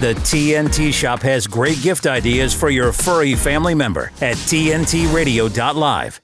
[0.00, 6.20] The TNT Shop has great gift ideas for your furry family member at TNTRadio.live.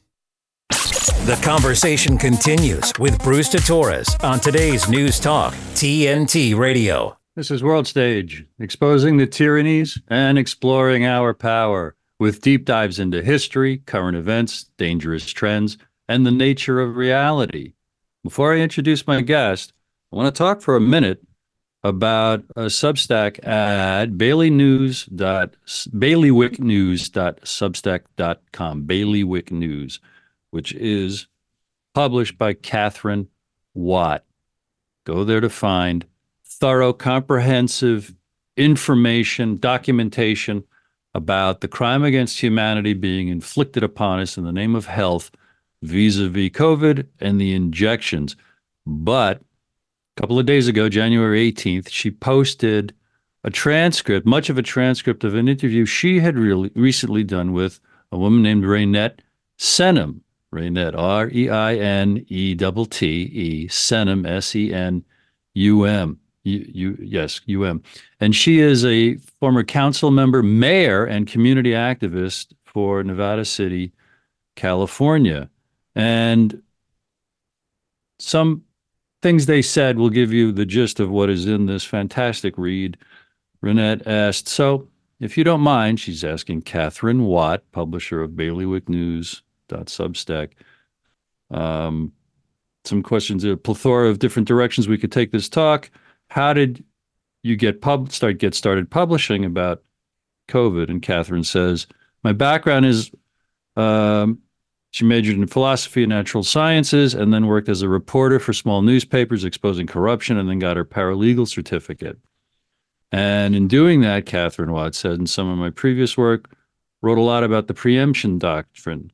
[0.70, 7.18] The conversation continues with Bruce Torres on today's News Talk, TNT Radio.
[7.34, 13.22] This is World Stage, exposing the tyrannies and exploring our power with deep dives into
[13.22, 15.76] history, current events, dangerous trends,
[16.08, 17.74] and the nature of reality.
[18.24, 19.74] Before I introduce my guest,
[20.10, 21.20] I want to talk for a minute
[21.86, 25.54] about a Substack ad, Bailey News dot
[25.96, 26.58] Bailiwick
[29.52, 30.00] News
[30.50, 31.26] which is
[31.94, 33.28] published by Katherine
[33.74, 34.24] Watt.
[35.04, 36.04] Go there to find
[36.44, 38.14] thorough, comprehensive
[38.56, 40.64] information, documentation
[41.14, 45.30] about the crime against humanity being inflicted upon us in the name of health
[45.82, 48.34] vis-a-vis COVID and the injections.
[48.86, 49.42] But
[50.16, 52.94] a couple of days ago, January 18th, she posted
[53.44, 58.18] a transcript, much of a transcript of an interview she had recently done with a
[58.18, 59.20] woman named Reinette
[59.58, 60.20] Senum.
[60.52, 65.04] Reinette, R E I N E T T E, Senum, S E N
[65.54, 66.18] U M.
[66.44, 67.82] U, yes, UM.
[68.20, 73.92] And she is a former council member, mayor, and community activist for Nevada City,
[74.54, 75.50] California.
[75.96, 76.62] And
[78.20, 78.62] some
[79.22, 82.96] things they said will give you the gist of what is in this fantastic read.
[83.62, 84.88] Reinette asked, So,
[85.20, 89.42] if you don't mind, she's asking Katherine Watt, publisher of Bailiwick News.
[89.68, 90.52] Substack.
[91.50, 92.12] Um,
[92.84, 95.90] some questions, a plethora of different directions we could take this talk.
[96.28, 96.84] How did
[97.42, 99.82] you get pub start get started publishing about
[100.48, 100.88] COVID?
[100.88, 101.86] And Katherine says,
[102.22, 103.10] my background is
[103.76, 104.40] um,
[104.96, 108.80] she majored in philosophy and natural sciences and then worked as a reporter for small
[108.80, 112.18] newspapers exposing corruption and then got her paralegal certificate.
[113.12, 116.50] And in doing that, Katherine Watt said in some of my previous work,
[117.02, 119.12] wrote a lot about the preemption doctrine,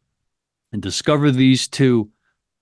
[0.73, 2.11] and discover these two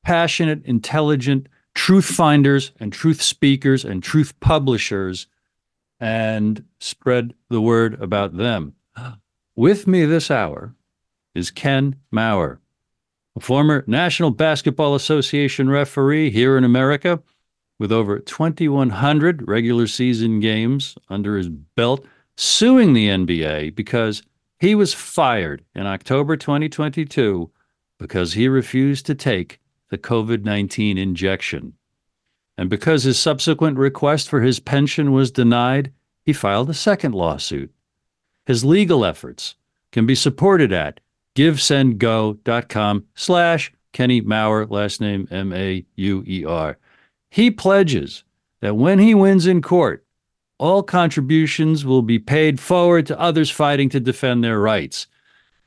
[0.05, 5.27] passionate, intelligent truth finders and truth speakers and truth publishers
[6.03, 8.75] and spread the word about them.
[9.55, 10.75] With me this hour
[11.33, 12.59] is Ken Mauer,
[13.37, 17.23] a former National Basketball Association referee here in America
[17.79, 22.05] with over 2,100 regular season games under his belt,
[22.37, 24.25] suing the NBA because
[24.59, 27.49] he was fired in October 2022
[28.01, 31.75] because he refused to take the COVID 19 injection.
[32.57, 35.93] And because his subsequent request for his pension was denied,
[36.25, 37.73] he filed a second lawsuit.
[38.47, 39.57] His legal efforts
[39.91, 41.01] can be supported at
[41.35, 46.79] givesendgo.com slash Kenny Mauer, last name M-A-U-E-R.
[47.31, 48.25] He pledges
[48.61, 50.05] that when he wins in court,
[50.59, 55.07] all contributions will be paid forward to others fighting to defend their rights.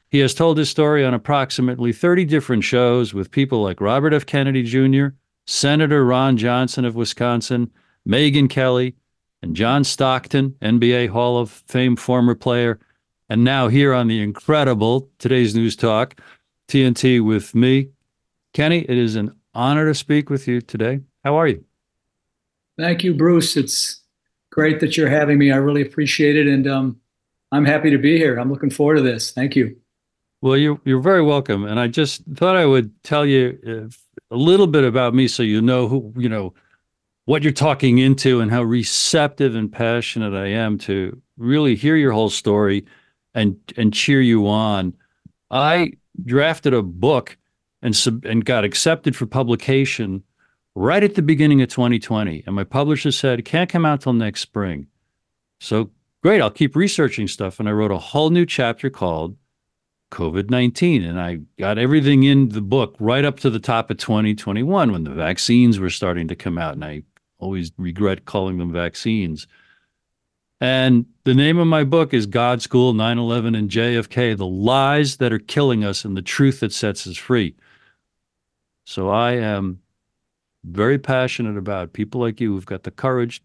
[0.09, 4.25] He has told his story on approximately 30 different shows with people like Robert F.
[4.25, 5.07] Kennedy Jr.,
[5.47, 7.72] Senator Ron Johnson of Wisconsin,
[8.07, 8.95] Megyn Kelly,
[9.41, 12.79] and John Stockton, NBA Hall of Fame former player,
[13.29, 16.19] and now here on the incredible Today's News Talk,
[16.67, 17.90] TNT with me.
[18.53, 21.02] Kenny, it is an honor to speak with you today.
[21.23, 21.64] How are you?
[22.78, 23.58] Thank you, Bruce.
[23.58, 24.02] It's
[24.52, 25.52] great that you're having me.
[25.52, 26.47] I really appreciate it.
[26.47, 26.99] And um,
[27.52, 28.37] I'm happy to be here.
[28.37, 29.31] I'm looking forward to this.
[29.31, 29.75] Thank you.
[30.41, 31.66] Well, you're, you're very welcome.
[31.66, 33.93] And I just thought I would tell you uh,
[34.31, 36.53] a little bit about me so you know who, you know,
[37.25, 42.11] what you're talking into and how receptive and passionate I am to really hear your
[42.11, 42.85] whole story
[43.33, 44.93] and and cheer you on.
[45.51, 45.93] I
[46.23, 47.37] drafted a book
[47.81, 50.23] and sub, and got accepted for publication
[50.75, 54.13] right at the beginning of 2020 and my publisher said it can't come out till
[54.13, 54.87] next spring.
[55.59, 55.89] So
[56.21, 57.59] great, I'll keep researching stuff.
[57.59, 59.35] And I wrote a whole new chapter called
[60.11, 61.03] COVID 19.
[61.03, 65.03] And I got everything in the book right up to the top of 2021 when
[65.03, 66.73] the vaccines were starting to come out.
[66.73, 67.03] And I
[67.40, 69.47] always regret calling them vaccines.
[70.61, 75.17] And the name of my book is God School 9 11 and JFK The Lies
[75.17, 77.55] That Are Killing Us and the Truth That Sets Us Free.
[78.85, 79.81] So I am
[80.63, 83.43] very passionate about people like you who've got the courage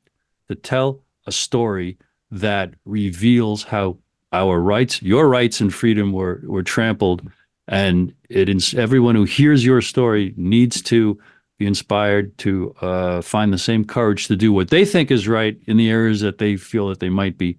[0.49, 1.99] to tell a story
[2.31, 3.99] that reveals how
[4.33, 7.29] our rights, your rights and freedom were were trampled,
[7.67, 11.19] and it is everyone who hears your story needs to
[11.59, 15.59] be inspired to uh, find the same courage to do what they think is right
[15.67, 17.59] in the areas that they feel that they might be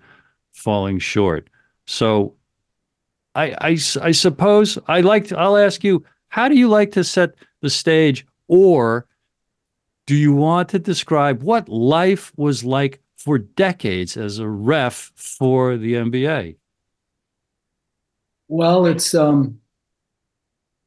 [0.53, 1.50] falling short.
[1.85, 2.35] So,
[3.35, 7.03] I I, I suppose I like to, I'll ask you, how do you like to
[7.03, 9.06] set the stage, or
[10.07, 15.77] do you want to describe what life was like for decades as a ref for
[15.77, 16.56] the NBA?
[18.51, 19.62] Well, it's um,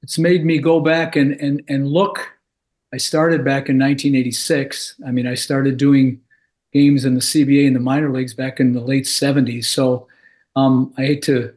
[0.02, 2.30] it's made me go back and and and look.
[2.92, 4.96] I started back in 1986.
[5.06, 6.20] I mean, I started doing
[6.74, 9.64] games in the CBA and the minor leagues back in the late 70s.
[9.64, 10.08] So
[10.54, 11.54] um, I hate to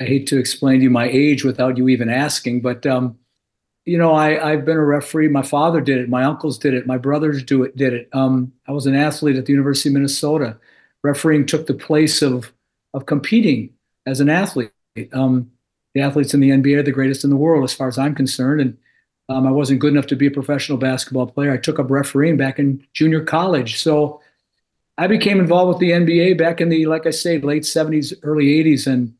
[0.00, 3.18] I hate to explain to you my age without you even asking, but um,
[3.84, 5.28] you know, I I've been a referee.
[5.28, 6.08] My father did it.
[6.08, 6.86] My uncles did it.
[6.86, 7.76] My brothers do it.
[7.76, 8.08] Did it.
[8.14, 10.56] Um, I was an athlete at the University of Minnesota.
[11.02, 12.54] Refereeing took the place of
[12.94, 13.74] of competing
[14.06, 14.70] as an athlete.
[15.12, 15.50] Um,
[15.94, 18.14] the athletes in the NBA are the greatest in the world, as far as I'm
[18.14, 18.60] concerned.
[18.60, 18.78] And
[19.28, 21.52] um, I wasn't good enough to be a professional basketball player.
[21.52, 23.80] I took up refereeing back in junior college.
[23.80, 24.20] So
[24.98, 28.46] I became involved with the NBA back in the, like I say, late 70s, early
[28.46, 28.86] 80s.
[28.86, 29.14] And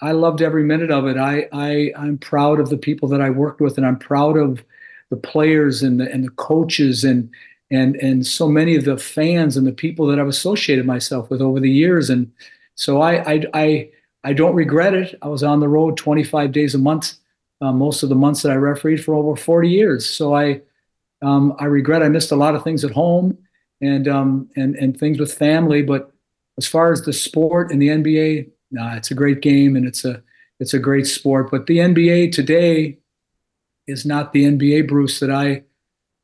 [0.00, 1.16] I loved every minute of it.
[1.16, 4.62] I, I, I'm proud of the people that I worked with, and I'm proud of
[5.10, 7.30] the players and the, and the coaches and,
[7.70, 11.40] and, and so many of the fans and the people that I've associated myself with
[11.40, 12.10] over the years.
[12.10, 12.30] And
[12.74, 13.90] so I, I, I
[14.24, 15.16] I don't regret it.
[15.22, 17.14] I was on the road 25 days a month,
[17.60, 20.08] uh, most of the months that I refereed for over 40 years.
[20.08, 20.60] So I,
[21.22, 23.38] um, I regret I missed a lot of things at home
[23.80, 25.82] and um, and and things with family.
[25.82, 26.12] But
[26.56, 30.04] as far as the sport and the NBA, nah, it's a great game and it's
[30.04, 30.22] a
[30.60, 31.50] it's a great sport.
[31.50, 32.98] But the NBA today
[33.86, 35.62] is not the NBA Bruce that I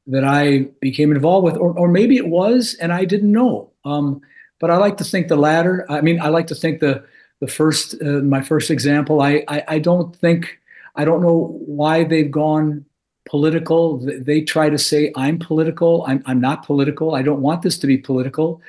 [0.06, 3.70] that I became involved with, or or maybe it was and I didn't know.
[3.84, 4.20] Um,
[4.60, 5.86] but I like to think the latter.
[5.88, 7.04] I mean, I like to think the
[7.44, 10.58] the first uh, my first example I, I, I don't think
[10.96, 11.38] i don't know
[11.80, 12.86] why they've gone
[13.26, 13.98] political.
[13.98, 17.86] They try to say i'm political i'm, I'm not political i don't want this to
[17.86, 18.62] be political.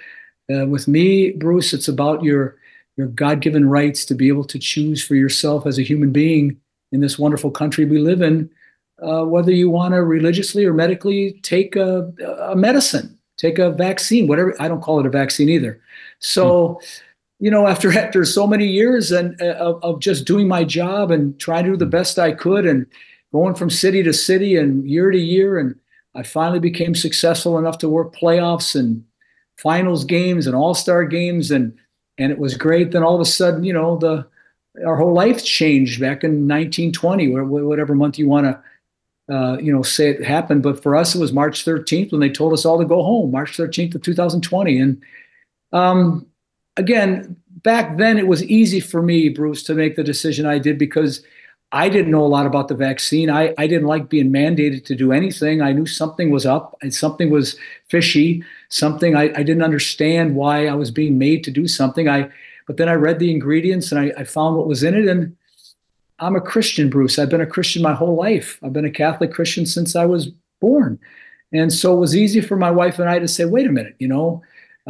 [0.54, 2.58] Uh, with me bruce it's about your
[2.98, 6.58] your god-given rights to be able to choose for yourself as a human being
[6.92, 8.50] in this wonderful country we live in
[9.02, 12.14] uh, whether you want to religiously or medically take a,
[12.52, 15.82] a medicine take a vaccine whatever i don't call it a vaccine either.
[16.20, 17.02] So mm
[17.40, 21.12] you know, after after so many years and uh, of, of just doing my job
[21.12, 22.86] and trying to do the best I could and
[23.34, 25.76] going from city to city and year to year, and
[26.16, 29.04] I finally became successful enough to work playoffs and
[29.58, 31.78] finals games and all star games, and
[32.18, 32.92] and it was great.
[32.92, 34.26] Then all of a sudden, you know, the
[34.86, 38.62] our whole life changed back in 1920, or whatever month you want to.
[39.28, 42.30] Uh, you know, say it happened, but for us, it was March 13th when they
[42.30, 43.32] told us all to go home.
[43.32, 45.02] March 13th of 2020, and
[45.74, 46.28] um,
[46.78, 50.78] again, back then it was easy for me, Bruce, to make the decision I did
[50.78, 51.24] because
[51.72, 53.30] I didn't know a lot about the vaccine.
[53.30, 55.62] I, I didn't like being mandated to do anything.
[55.62, 57.58] I knew something was up and something was
[57.90, 62.08] fishy, something I, I didn't understand why I was being made to do something.
[62.08, 62.30] I
[62.68, 65.36] but then I read the ingredients and I, I found what was in it and
[66.20, 67.20] I'm a Christian, Bruce.
[67.20, 68.58] I've been a Christian my whole life.
[68.64, 70.28] I've been a Catholic Christian since I was
[70.62, 70.98] born.
[71.52, 73.96] And so it was easy for my wife and I to say, wait a minute,
[74.00, 74.42] you know,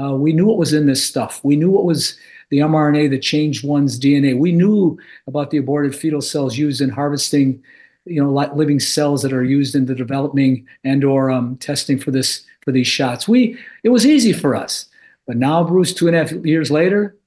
[0.02, 1.40] uh, we knew what was in this stuff.
[1.44, 2.18] We knew what was
[2.50, 4.38] the mRNA that changed one's DNA.
[4.38, 4.98] We knew
[5.28, 7.64] about the aborted fetal cells used in harvesting,
[8.06, 12.12] you know, living cells that are used in the developing and or um, testing for
[12.12, 13.28] this for these shots.
[13.28, 14.88] We it was easy for us,
[15.28, 17.18] but now, Bruce, two and a half years later,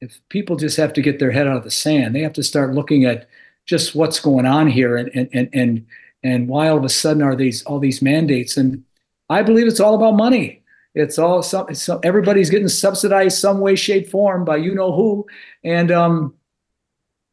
[0.00, 2.42] if people just have to get their head out of the sand, they have to
[2.42, 3.28] start looking at
[3.66, 5.86] just what's going on here and and and and,
[6.22, 8.84] and why all of a sudden are these all these mandates and
[9.28, 10.59] I believe it's all about money.
[10.94, 11.68] It's all some,
[12.02, 15.26] everybody's getting subsidized some way, shape, form by you know who,
[15.62, 16.34] and um,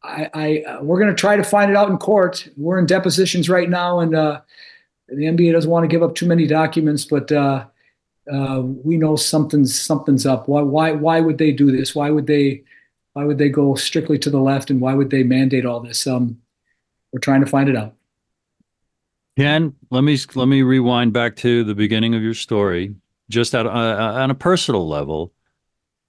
[0.03, 2.47] I, I uh, we're going to try to find it out in court.
[2.55, 4.41] We're in depositions right now, and uh,
[5.09, 7.65] the NBA doesn't want to give up too many documents, but uh,
[8.31, 10.47] uh, we know something's something's up.
[10.47, 11.95] Why why why would they do this?
[11.95, 12.63] Why would they
[13.13, 16.05] why would they go strictly to the left, and why would they mandate all this?
[16.05, 16.39] Um,
[17.11, 17.95] we're trying to find it out.
[19.35, 22.93] Ken, let me let me rewind back to the beginning of your story
[23.29, 25.33] just uh, on a personal level,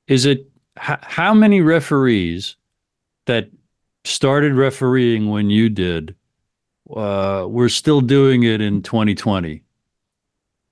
[0.07, 0.49] is it
[0.79, 2.57] h- how many referees
[3.27, 3.51] that
[4.05, 6.15] started refereeing when you did
[6.95, 9.63] uh, were still doing it in 2020?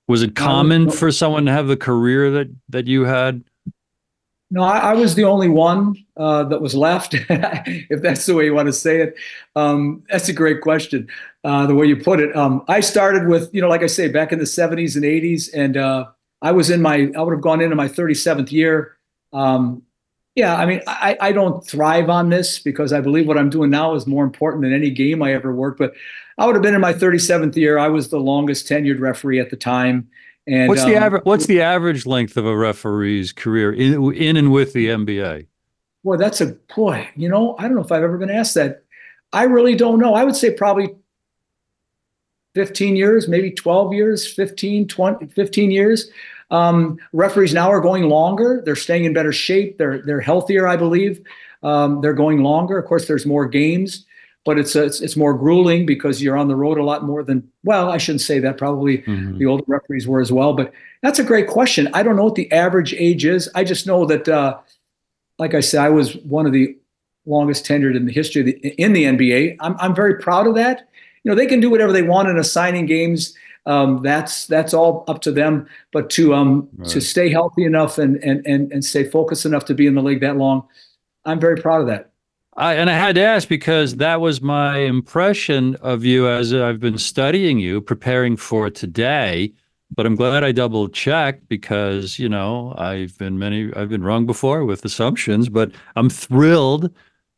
[0.07, 0.95] Was it common no, no.
[0.95, 3.43] for someone to have the career that that you had?
[4.49, 8.45] No, I, I was the only one uh, that was left, if that's the way
[8.45, 9.15] you want to say it.
[9.57, 11.09] Um, that's a great question,
[11.43, 12.33] uh, the way you put it.
[12.33, 15.49] Um, I started with, you know, like I say, back in the 70s and 80s,
[15.53, 16.05] and uh,
[16.41, 18.97] I was in my, I would have gone into my 37th year.
[19.33, 19.83] Um,
[20.35, 23.71] yeah, I mean, I, I don't thrive on this because I believe what I'm doing
[23.71, 25.79] now is more important than any game I ever worked.
[25.79, 25.93] But
[26.37, 27.79] I would have been in my 37th year.
[27.79, 30.07] I was the longest tenured referee at the time.
[30.45, 31.25] And what's the um, average?
[31.25, 35.47] What's the average length of a referee's career in in and with the NBA?
[36.03, 37.09] Boy, that's a boy.
[37.15, 38.83] You know, I don't know if I've ever been asked that.
[39.33, 40.13] I really don't know.
[40.13, 40.95] I would say probably
[42.57, 46.09] 15 years, maybe 12 years, 15, 20, 15 years.
[46.49, 48.63] Um, referees now are going longer.
[48.65, 49.77] They're staying in better shape.
[49.77, 51.21] They're they're healthier, I believe.
[51.61, 52.79] Um, they're going longer.
[52.79, 54.07] Of course, there's more games,
[54.43, 57.23] but it's, a, it's, it's more grueling because you're on the road a lot more
[57.23, 57.47] than.
[57.63, 58.57] Well, I shouldn't say that.
[58.57, 59.37] Probably mm-hmm.
[59.37, 60.53] the older referees were as well.
[60.53, 60.73] But
[61.03, 61.89] that's a great question.
[61.93, 63.51] I don't know what the average age is.
[63.53, 64.57] I just know that, uh,
[65.37, 66.75] like I said, I was one of the
[67.27, 69.57] longest tenured in the history of the, in the NBA.
[69.59, 70.87] I'm I'm very proud of that.
[71.27, 73.35] You know, they can do whatever they want in assigning games
[73.67, 75.67] um, that's that's all up to them.
[75.91, 76.89] But to um right.
[76.89, 80.01] to stay healthy enough and and and and stay focused enough to be in the
[80.01, 80.65] league that long,
[81.25, 82.11] I'm very proud of that.
[82.55, 86.79] I, and I had to ask because that was my impression of you as I've
[86.79, 89.53] been studying you, preparing for today.
[89.95, 94.25] But I'm glad I double checked because you know I've been many I've been wrong
[94.25, 96.89] before with assumptions, but I'm thrilled,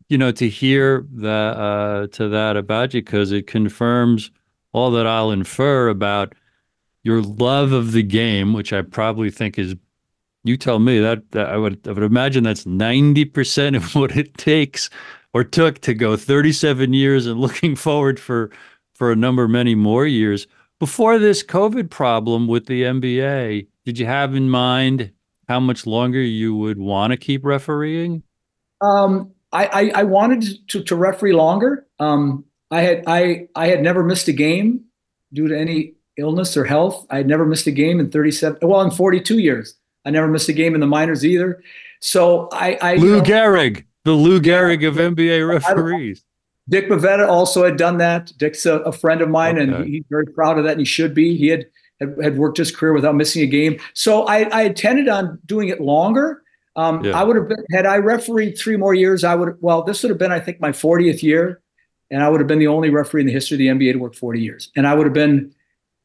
[0.10, 4.32] you know, to hear that uh, to that about you because it confirms
[4.74, 6.34] all that I'll infer about
[7.04, 9.76] your love of the game, which I probably think is,
[10.44, 14.18] you tell me that, that I would I would imagine that's ninety percent of what
[14.18, 14.90] it takes
[15.34, 18.50] or took to go 37 years and looking forward for
[18.96, 20.48] for a number many more years.
[20.80, 25.12] Before this COVID problem with the NBA, did you have in mind
[25.48, 28.24] how much longer you would want to keep refereeing?
[28.82, 31.86] Um, I, I, I wanted to, to referee longer.
[32.00, 34.86] Um, I had I I had never missed a game
[35.34, 37.06] due to any illness or health.
[37.10, 39.76] I had never missed a game in 37 well in 42 years.
[40.06, 41.64] I never missed a game in the minors either.
[42.00, 46.24] So I, I Lou you know, Gehrig, the Lou Gehrig of NBA referees.
[46.70, 48.32] Dick Bavetta also had done that.
[48.38, 49.64] Dick's a, a friend of mine, okay.
[49.64, 51.36] and he, he's very proud of that, and he should be.
[51.36, 51.66] He had,
[52.00, 53.80] had, had worked his career without missing a game.
[53.96, 56.44] So I, I intended on doing it longer.
[56.76, 57.20] Um, yeah.
[57.20, 59.24] I would have been had I refereed three more years.
[59.24, 61.62] I would well, this would have been I think my 40th year
[62.12, 64.00] and I would have been the only referee in the history of the NBA to
[64.00, 64.72] work 40 years.
[64.76, 65.54] And I would have been,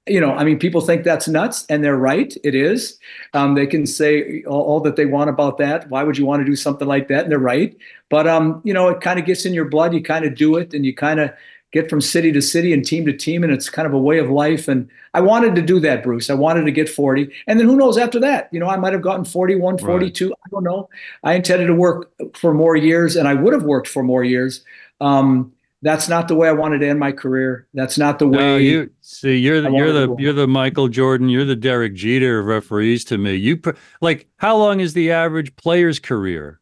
[0.06, 2.34] you know, I mean, people think that's nuts, and they're right.
[2.44, 2.98] It is.
[3.32, 5.88] Um, they can say all, all, that they want about that.
[5.88, 7.22] Why would you want to do something like that?
[7.22, 7.74] And they're right.
[8.10, 9.94] But um, you know, it kind of gets in your blood.
[9.94, 11.32] You kind of do it, and you kind of
[11.74, 14.18] get from city to city and team to team, and it's kind of a way
[14.18, 14.68] of life.
[14.68, 16.30] And I wanted to do that, Bruce.
[16.30, 18.48] I wanted to get 40, and then who knows after that?
[18.52, 20.26] You know, I might have gotten 41, 42.
[20.28, 20.34] Right.
[20.46, 20.88] I don't know.
[21.24, 24.64] I intended to work for more years, and I would have worked for more years.
[25.00, 25.52] Um,
[25.82, 27.66] that's not the way I wanted to end my career.
[27.74, 28.38] That's not the way.
[28.38, 32.38] No, you see, you're the, you're the you're the Michael Jordan, you're the Derek Jeter
[32.38, 33.34] of referees to me.
[33.34, 33.60] You
[34.00, 36.60] like how long is the average player's career?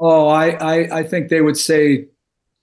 [0.00, 2.08] Oh, I I, I think they would say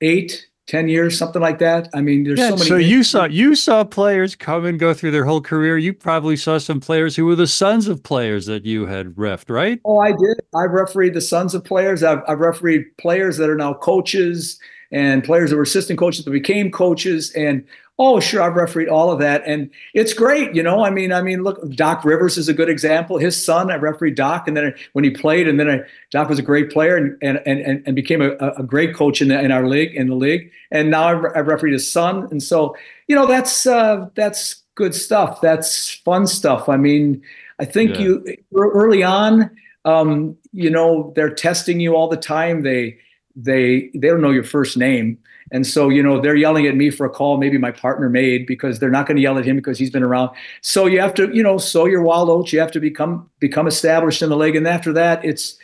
[0.01, 1.89] eight, ten years, something like that.
[1.95, 2.69] I mean, there's yeah, so many.
[2.69, 5.77] So you saw you saw players come and go through their whole career.
[5.77, 9.49] You probably saw some players who were the sons of players that you had refed,
[9.49, 9.81] right?
[9.83, 10.39] Oh, I did.
[10.55, 12.03] I refereed the sons of players.
[12.03, 14.59] I've, I've refereed players that are now coaches
[14.91, 17.65] and players that were assistant coaches that became coaches and
[17.99, 21.21] oh sure i've refereed all of that and it's great you know i mean i
[21.21, 23.17] mean look doc rivers is a good example.
[23.17, 26.39] His son i refereed doc and then when he played and then I, doc was
[26.39, 29.51] a great player and and and, and became a, a great coach in, the, in
[29.51, 32.75] our league in the league and now i've, I've refereed his son and so
[33.07, 35.41] you know that's uh, that's good stuff.
[35.41, 36.69] That's fun stuff.
[36.69, 37.21] I mean
[37.59, 38.01] i think yeah.
[38.01, 39.51] you early on
[39.85, 42.63] um, you know they're testing you all the time.
[42.63, 42.97] They
[43.35, 45.17] they they don't know your first name
[45.51, 48.45] and so you know they're yelling at me for a call maybe my partner made
[48.45, 50.29] because they're not going to yell at him because he's been around.
[50.61, 52.53] So you have to you know sow your wild oats.
[52.53, 54.55] You have to become become established in the league.
[54.55, 55.57] And after that it's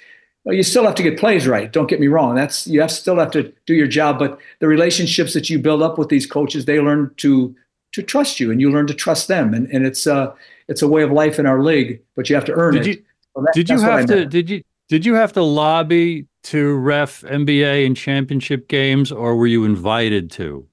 [0.44, 1.72] well, you still have to get plays right.
[1.72, 2.36] Don't get me wrong.
[2.36, 4.20] That's you have still have to do your job.
[4.20, 7.56] But the relationships that you build up with these coaches they learn to
[7.94, 9.54] to trust you and you learn to trust them.
[9.54, 10.34] And, and it's uh
[10.68, 12.98] it's a way of life in our league but you have to earn did it.
[12.98, 13.04] you,
[13.36, 17.22] so that, did you have to did you did you have to lobby to ref
[17.22, 20.68] NBA and championship games, or were you invited to?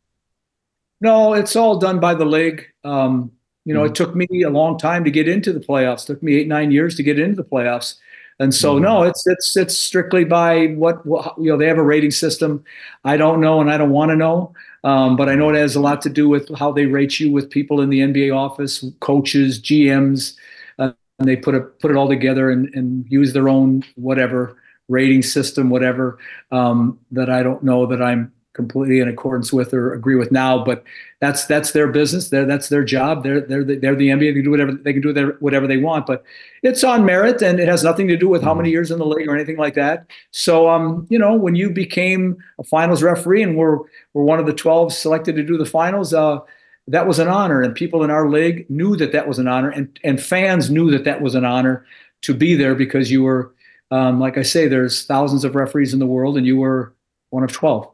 [1.00, 2.67] No, it's all done by the league.
[2.85, 3.33] Um,
[3.64, 3.91] you know, mm-hmm.
[3.91, 6.05] it took me a long time to get into the playoffs.
[6.05, 7.95] It took me eight, nine years to get into the playoffs.
[8.38, 8.85] And so, mm-hmm.
[8.85, 11.57] no, it's it's it's strictly by what, what, you know.
[11.57, 12.64] They have a rating system.
[13.05, 14.52] I don't know, and I don't want to know.
[14.85, 17.31] Um, but I know it has a lot to do with how they rate you
[17.31, 20.35] with people in the NBA office, coaches, GMs,
[20.79, 24.57] uh, and they put it put it all together and, and use their own whatever
[24.93, 26.19] rating system, whatever
[26.51, 30.63] um, that I don't know that I'm completely in accordance with or agree with now.
[30.63, 30.85] But
[31.21, 32.29] that's that's their business.
[32.29, 33.23] They're, that's their job.
[33.23, 34.21] They're they're the, they're the NBA.
[34.21, 36.07] They can do whatever they can do their, whatever they want.
[36.07, 36.25] But
[36.63, 39.07] it's on merit, and it has nothing to do with how many years in the
[39.07, 40.07] league or anything like that.
[40.31, 43.79] So um, you know, when you became a finals referee and were
[44.13, 46.41] were one of the twelve selected to do the finals, uh,
[46.89, 49.71] that was an honor, and people in our league knew that that was an honor,
[49.71, 51.87] and and fans knew that that was an honor
[52.23, 53.53] to be there because you were.
[53.93, 56.95] Um, like I say, there's thousands of referees in the world, and you were
[57.29, 57.87] one of 12.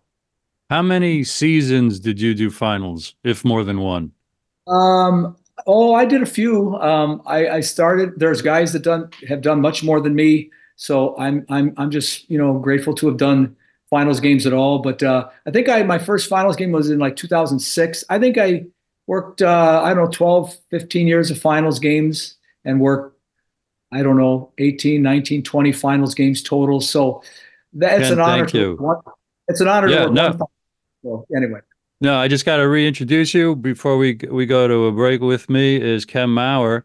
[0.71, 4.13] How many seasons did you do finals, if more than one?
[4.69, 5.37] Um,
[5.67, 6.77] oh, I did a few.
[6.77, 8.13] Um, I, I started.
[8.17, 12.31] There's guys that done have done much more than me, so I'm I'm I'm just
[12.31, 13.57] you know grateful to have done
[13.91, 14.79] finals games at all.
[14.79, 18.05] But uh, I think I my first finals game was in like 2006.
[18.09, 18.67] I think I
[19.09, 23.18] worked uh, I don't know 12, 15 years of finals games and worked
[23.93, 26.81] I don't know 18, 19, 20 finals games total.
[26.81, 27.23] So
[27.73, 28.45] that's Ken, an honor.
[28.45, 29.03] Thank you.
[29.49, 29.89] it's an honor.
[29.89, 30.37] Yeah, no.
[31.03, 31.61] So anyway.
[32.01, 35.21] No, I just got to reintroduce you before we we go to a break.
[35.21, 36.85] With me is Ken Mauer,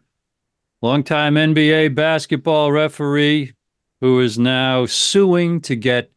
[0.82, 3.52] longtime NBA basketball referee,
[4.00, 6.10] who is now suing to get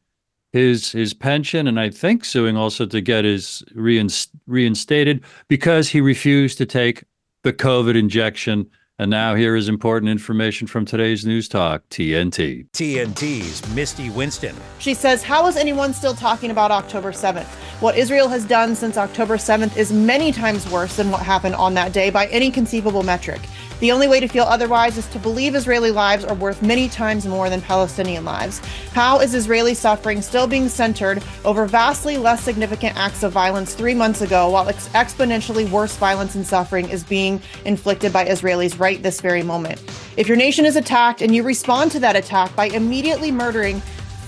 [0.51, 6.01] his his pension, and I think suing also to get his reinst- reinstated because he
[6.01, 7.03] refused to take
[7.43, 8.67] the COVID injection
[8.99, 12.67] and now here is important information from today's News Talk, TNT.
[12.71, 14.55] TNT's Misty Winston.
[14.79, 17.45] She says, How is anyone still talking about October 7th?
[17.79, 21.75] What Israel has done since October 7th is many times worse than what happened on
[21.75, 23.41] that day by any conceivable metric.
[23.79, 27.27] The only way to feel otherwise is to believe Israeli lives are worth many times
[27.27, 28.57] more than Palestinian lives.
[28.93, 33.93] How is Israeli suffering still being centered over vastly less significant acts of violence three
[33.93, 39.03] months ago, while ex- exponentially worse violence and suffering is being inflicted by Israelis right
[39.03, 39.79] this very moment?
[40.17, 43.81] If your nation is attacked and you respond to that attack by immediately murdering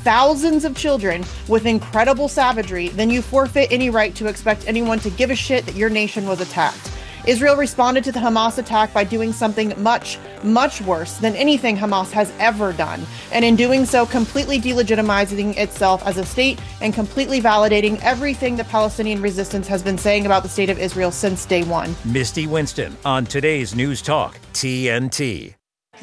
[0.03, 5.09] thousands of children with incredible savagery, then you forfeit any right to expect anyone to
[5.09, 6.91] give a shit that your nation was attacked.
[7.29, 12.09] Israel responded to the Hamas attack by doing something much, much worse than anything Hamas
[12.09, 17.39] has ever done, and in doing so, completely delegitimizing itself as a state and completely
[17.39, 21.61] validating everything the Palestinian resistance has been saying about the state of Israel since day
[21.61, 21.95] one.
[22.03, 25.53] Misty Winston on today's News Talk, TNT.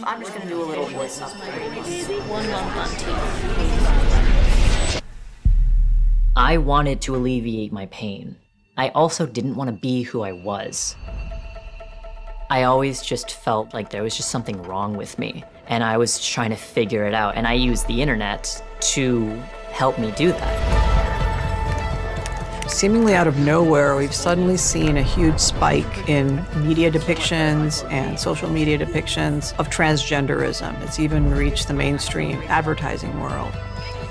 [0.05, 1.19] I'm just going to do a little voice
[2.29, 3.03] One month.
[6.37, 8.37] I wanted to alleviate my pain.
[8.79, 10.97] I also didn't want to be who I was.
[12.51, 16.23] I always just felt like there was just something wrong with me, and I was
[16.23, 18.63] trying to figure it out, and I used the internet
[18.93, 19.29] to
[19.71, 20.77] help me do that.
[22.69, 28.51] Seemingly out of nowhere, we've suddenly seen a huge spike in media depictions and social
[28.51, 30.79] media depictions of transgenderism.
[30.83, 33.55] It's even reached the mainstream advertising world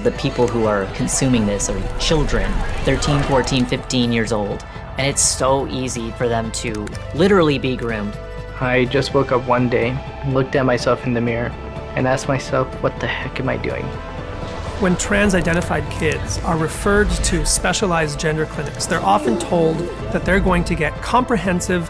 [0.05, 2.49] the people who are consuming this are children
[2.83, 4.63] 13 14 15 years old.
[4.97, 8.15] And it's so easy for them to literally be groomed.
[8.61, 11.49] I just woke up one day looked at myself in the mirror
[11.95, 13.83] and asked myself what the heck am i doing?
[14.79, 19.77] When trans identified kids are referred to specialized gender clinics, they're often told
[20.11, 21.89] that they're going to get comprehensive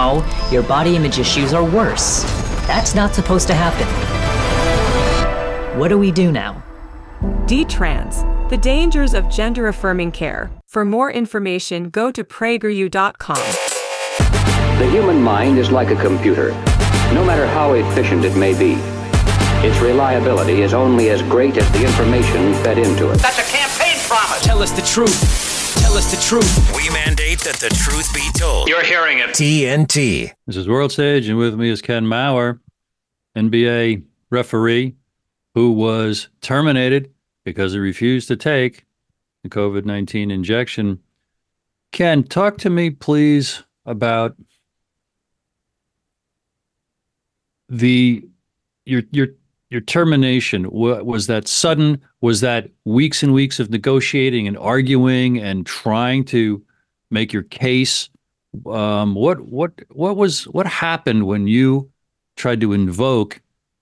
[0.00, 2.22] now your body image issues are worse.
[2.66, 3.86] That's not supposed to happen.
[5.78, 6.62] What do we do now?
[7.46, 8.16] Detrans,
[8.48, 10.50] the dangers of gender affirming care.
[10.66, 13.44] For more information, go to prageru.com.
[14.78, 16.48] The human mind is like a computer,
[17.12, 18.72] no matter how efficient it may be.
[19.66, 23.18] Its reliability is only as great as the information fed into it.
[23.18, 24.42] That's a campaign promise.
[24.42, 25.49] Tell us the truth.
[25.80, 26.76] Tell us the truth.
[26.76, 28.68] We mandate that the truth be told.
[28.68, 29.30] You're hearing it.
[29.30, 30.30] TNT.
[30.46, 32.60] This is World Stage, and with me is Ken Mauer,
[33.36, 34.94] NBA referee,
[35.54, 37.12] who was terminated
[37.44, 38.84] because he refused to take
[39.42, 41.00] the COVID 19 injection.
[41.92, 44.36] Ken, talk to me, please, about
[47.68, 48.28] the
[48.84, 49.28] your your
[49.70, 52.02] your termination was that sudden?
[52.20, 56.62] Was that weeks and weeks of negotiating and arguing and trying to
[57.10, 58.10] make your case?
[58.66, 61.88] Um, what what what was what happened when you
[62.36, 63.40] tried to invoke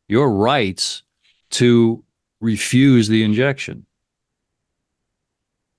[0.09, 1.03] your rights
[1.51, 2.05] to
[2.41, 3.87] refuse the injection?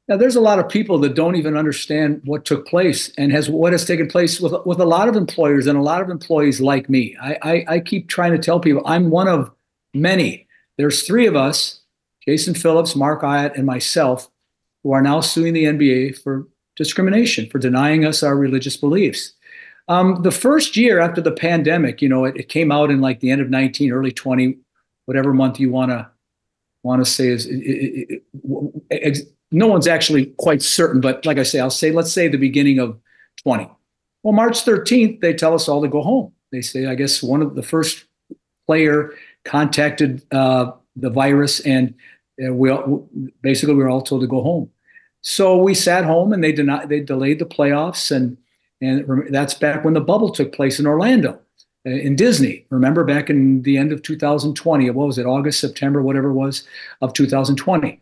[0.08, 3.48] Now, there's a lot of people that don't even understand what took place and has
[3.48, 6.60] what has taken place with with a lot of employers and a lot of employees
[6.60, 7.16] like me.
[7.22, 9.52] I, I, I keep trying to tell people I'm one of
[9.94, 10.48] many.
[10.78, 11.82] There's three of us,
[12.26, 14.30] Jason Phillips, Mark Ayotte, and myself,
[14.84, 19.34] who are now suing the NBA for discrimination, for denying us our religious beliefs.
[19.88, 23.20] Um, the first year after the pandemic, you know, it, it, came out in like
[23.20, 24.58] the end of 19, early 20,
[25.06, 26.10] whatever month you want to
[26.84, 28.22] want to say is it,
[28.90, 32.38] it, no one's actually quite certain, but like I say, I'll say, let's say the
[32.38, 33.00] beginning of
[33.44, 33.70] 20.
[34.24, 36.34] Well, March 13th, they tell us all to go home.
[36.52, 38.06] They say, I guess one of the first
[38.68, 39.14] player
[39.46, 41.94] contacted uh, the virus, and
[42.46, 43.10] uh, we all,
[43.42, 44.70] basically we were all told to go home.
[45.22, 48.38] So we sat home, and they denied, they delayed the playoffs, and
[48.82, 51.40] and that's back when the bubble took place in Orlando,
[51.86, 52.66] uh, in Disney.
[52.70, 56.66] Remember back in the end of 2020, what was it, August, September, whatever it was,
[57.02, 58.02] of 2020.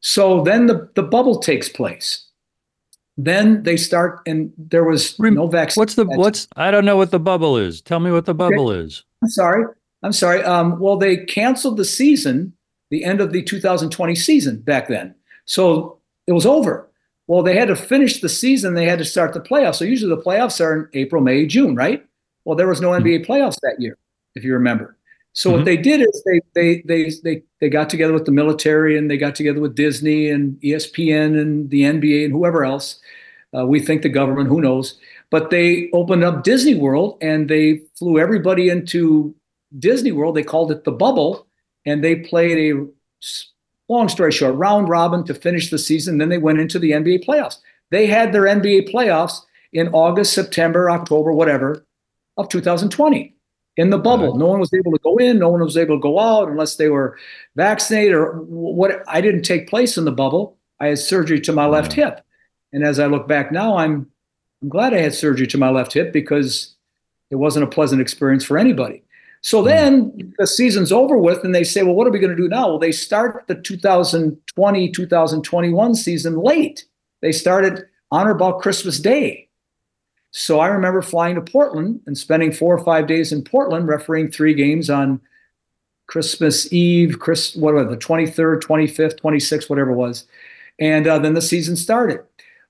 [0.00, 2.26] So then the, the bubble takes place.
[3.16, 5.80] Then they start, and there was no vaccine.
[5.80, 6.48] What's the what's?
[6.56, 7.80] I don't know what the bubble is.
[7.80, 8.80] Tell me what the bubble okay.
[8.80, 9.04] is.
[9.22, 9.64] I'm sorry.
[10.04, 10.42] I'm sorry.
[10.44, 12.52] Um, well, they canceled the season,
[12.90, 15.14] the end of the 2020 season back then.
[15.46, 16.88] So it was over.
[17.26, 18.74] Well, they had to finish the season.
[18.74, 19.76] They had to start the playoffs.
[19.76, 22.04] So usually the playoffs are in April, May, June, right?
[22.44, 23.32] Well, there was no NBA mm-hmm.
[23.32, 23.96] playoffs that year,
[24.34, 24.94] if you remember.
[25.32, 25.56] So mm-hmm.
[25.56, 29.10] what they did is they they they they they got together with the military and
[29.10, 33.00] they got together with Disney and ESPN and the NBA and whoever else.
[33.56, 34.98] Uh, we think the government, who knows?
[35.30, 39.34] But they opened up Disney World and they flew everybody into
[39.78, 40.36] Disney World.
[40.36, 41.46] They called it the bubble,
[41.86, 42.86] and they played a
[43.88, 46.18] long story short round robin to finish the season.
[46.18, 47.58] Then they went into the NBA playoffs.
[47.90, 49.40] They had their NBA playoffs
[49.72, 51.84] in August, September, October, whatever,
[52.36, 53.34] of 2020
[53.76, 54.30] in the bubble.
[54.30, 54.38] Right.
[54.38, 56.76] No one was able to go in, no one was able to go out unless
[56.76, 57.18] they were
[57.56, 59.02] vaccinated or what.
[59.08, 60.56] I didn't take place in the bubble.
[60.80, 62.02] I had surgery to my left mm-hmm.
[62.02, 62.20] hip,
[62.72, 64.10] and as I look back now, I'm
[64.62, 66.74] I'm glad I had surgery to my left hip because
[67.30, 69.02] it wasn't a pleasant experience for anybody.
[69.44, 69.66] So hmm.
[69.66, 72.48] then the season's over with, and they say, well, what are we going to do
[72.48, 72.68] now?
[72.68, 76.86] Well, they start the 2020 2021 season late.
[77.20, 79.48] They started on or about Christmas Day.
[80.30, 84.30] So I remember flying to Portland and spending four or five days in Portland, refereeing
[84.30, 85.20] three games on
[86.06, 90.26] Christmas Eve, Chris, what was the 23rd, 25th, 26th, whatever it was.
[90.80, 92.20] And uh, then the season started.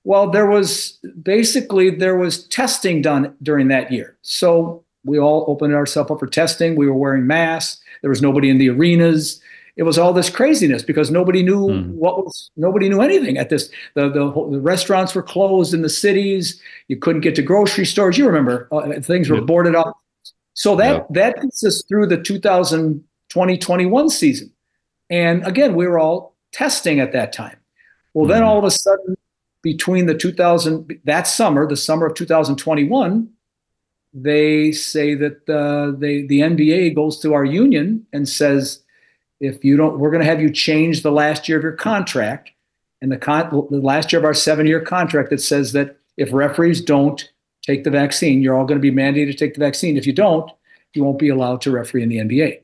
[0.03, 4.17] Well, there was basically there was testing done during that year.
[4.21, 6.75] So we all opened ourselves up for testing.
[6.75, 7.81] We were wearing masks.
[8.01, 9.41] There was nobody in the arenas
[9.75, 11.89] it was all this craziness because nobody knew mm.
[11.91, 15.89] what was nobody knew anything at this the, the, the restaurants were closed in the
[15.89, 19.45] cities you couldn't get to grocery stores you remember uh, things were yep.
[19.45, 19.97] boarded up
[20.53, 21.07] so that yep.
[21.09, 24.51] that gets us through the 2020 21 season
[25.09, 27.57] and again we were all testing at that time
[28.13, 28.29] well mm.
[28.29, 28.47] then hmm.
[28.47, 29.15] all of a sudden
[29.61, 33.29] between the 2000 that summer the summer of 2021
[34.17, 38.81] they say that uh, they, the NBA goes to our union and says
[39.41, 42.51] if you don't, we're going to have you change the last year of your contract
[43.01, 46.31] and the, con- the last year of our seven year contract that says that if
[46.31, 47.29] referees don't
[47.61, 49.97] take the vaccine, you're all going to be mandated to take the vaccine.
[49.97, 50.49] If you don't,
[50.93, 52.61] you won't be allowed to referee in the NBA.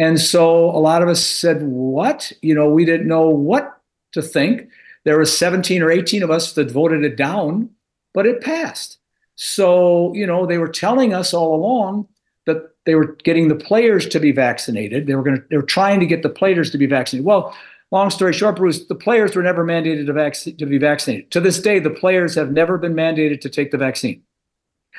[0.00, 2.32] And so a lot of us said, What?
[2.42, 3.80] You know, we didn't know what
[4.12, 4.68] to think.
[5.04, 7.70] There were 17 or 18 of us that voted it down,
[8.12, 8.98] but it passed.
[9.36, 12.08] So, you know, they were telling us all along
[12.46, 15.06] that they were getting the players to be vaccinated.
[15.06, 17.26] They were going to they were trying to get the players to be vaccinated.
[17.26, 17.54] Well,
[17.90, 21.30] long story short, Bruce, the players were never mandated to, vac- to be vaccinated.
[21.32, 24.22] To this day, the players have never been mandated to take the vaccine.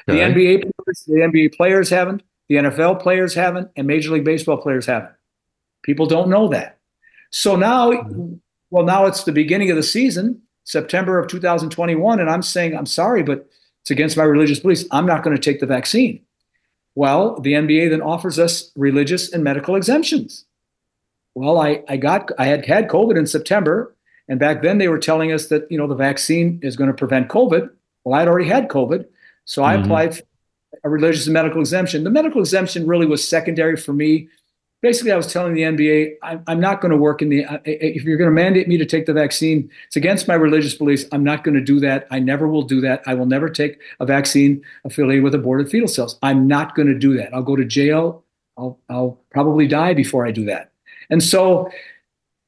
[0.08, 0.18] Okay.
[0.18, 4.58] The NBA players, the NBA players haven't, the NFL players haven't, and Major League Baseball
[4.58, 5.14] players haven't.
[5.84, 6.80] People don't know that.
[7.32, 8.36] So now, mm-hmm.
[8.70, 12.86] well, now it's the beginning of the season, September of 2021, and I'm saying, I'm
[12.86, 13.48] sorry, but
[13.86, 14.84] it's against my religious beliefs.
[14.90, 16.20] I'm not going to take the vaccine.
[16.96, 20.46] Well, the NBA then offers us religious and medical exemptions.
[21.36, 23.96] Well, I, I got I had had COVID in September,
[24.28, 26.96] and back then they were telling us that you know the vaccine is going to
[26.96, 27.70] prevent COVID.
[28.04, 29.06] Well, I had already had COVID,
[29.44, 29.84] so I mm-hmm.
[29.84, 30.24] applied for
[30.84, 32.04] a religious and medical exemption.
[32.04, 34.30] The medical exemption really was secondary for me
[34.82, 38.04] basically, I was telling the NBA, I'm, I'm not going to work in the, if
[38.04, 41.06] you're going to mandate me to take the vaccine, it's against my religious beliefs.
[41.12, 42.08] I'm not going to do that.
[42.12, 43.02] I never will do that.
[43.06, 46.18] I will never take a vaccine affiliated with aborted fetal cells.
[46.22, 47.34] I'm not going to do that.
[47.34, 48.24] I'll go to jail.
[48.58, 50.72] I'll, I'll probably die before I do that.
[51.10, 51.70] And so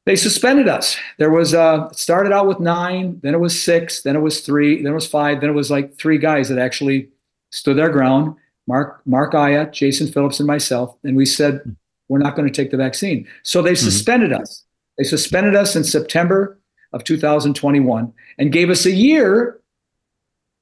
[0.08, 0.96] they suspended us.
[1.18, 4.40] There was uh, it started out with nine, then it was six, then it was
[4.40, 7.10] three, then it was five, then it was like three guys that actually
[7.52, 8.36] stood their ground.
[8.68, 11.76] Mark Mark Ayotte, Jason Phillips, and myself, and we said
[12.10, 13.28] we're not going to take the vaccine.
[13.44, 14.42] So they suspended mm-hmm.
[14.42, 14.64] us.
[14.98, 16.60] They suspended us in September
[16.94, 19.60] of 2021 and gave us a year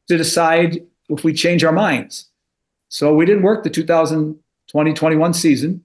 [0.07, 2.29] to decide if we change our minds.
[2.89, 5.83] So we didn't work the 2020-21 season,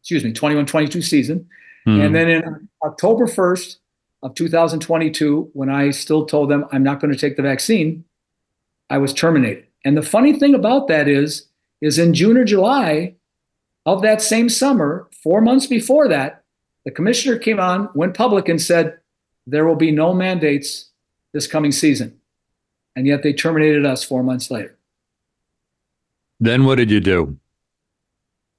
[0.00, 1.46] excuse me, 21-22 season.
[1.86, 2.00] Mm-hmm.
[2.00, 3.76] And then in October 1st
[4.22, 8.04] of 2022, when I still told them I'm not going to take the vaccine,
[8.90, 9.66] I was terminated.
[9.84, 11.46] And the funny thing about that is,
[11.80, 13.14] is in June or July
[13.86, 16.44] of that same summer, four months before that,
[16.84, 18.98] the commissioner came on, went public, and said
[19.46, 20.90] there will be no mandates
[21.32, 22.18] this coming season.
[22.96, 24.78] And yet they terminated us four months later.
[26.40, 27.38] Then what did you do?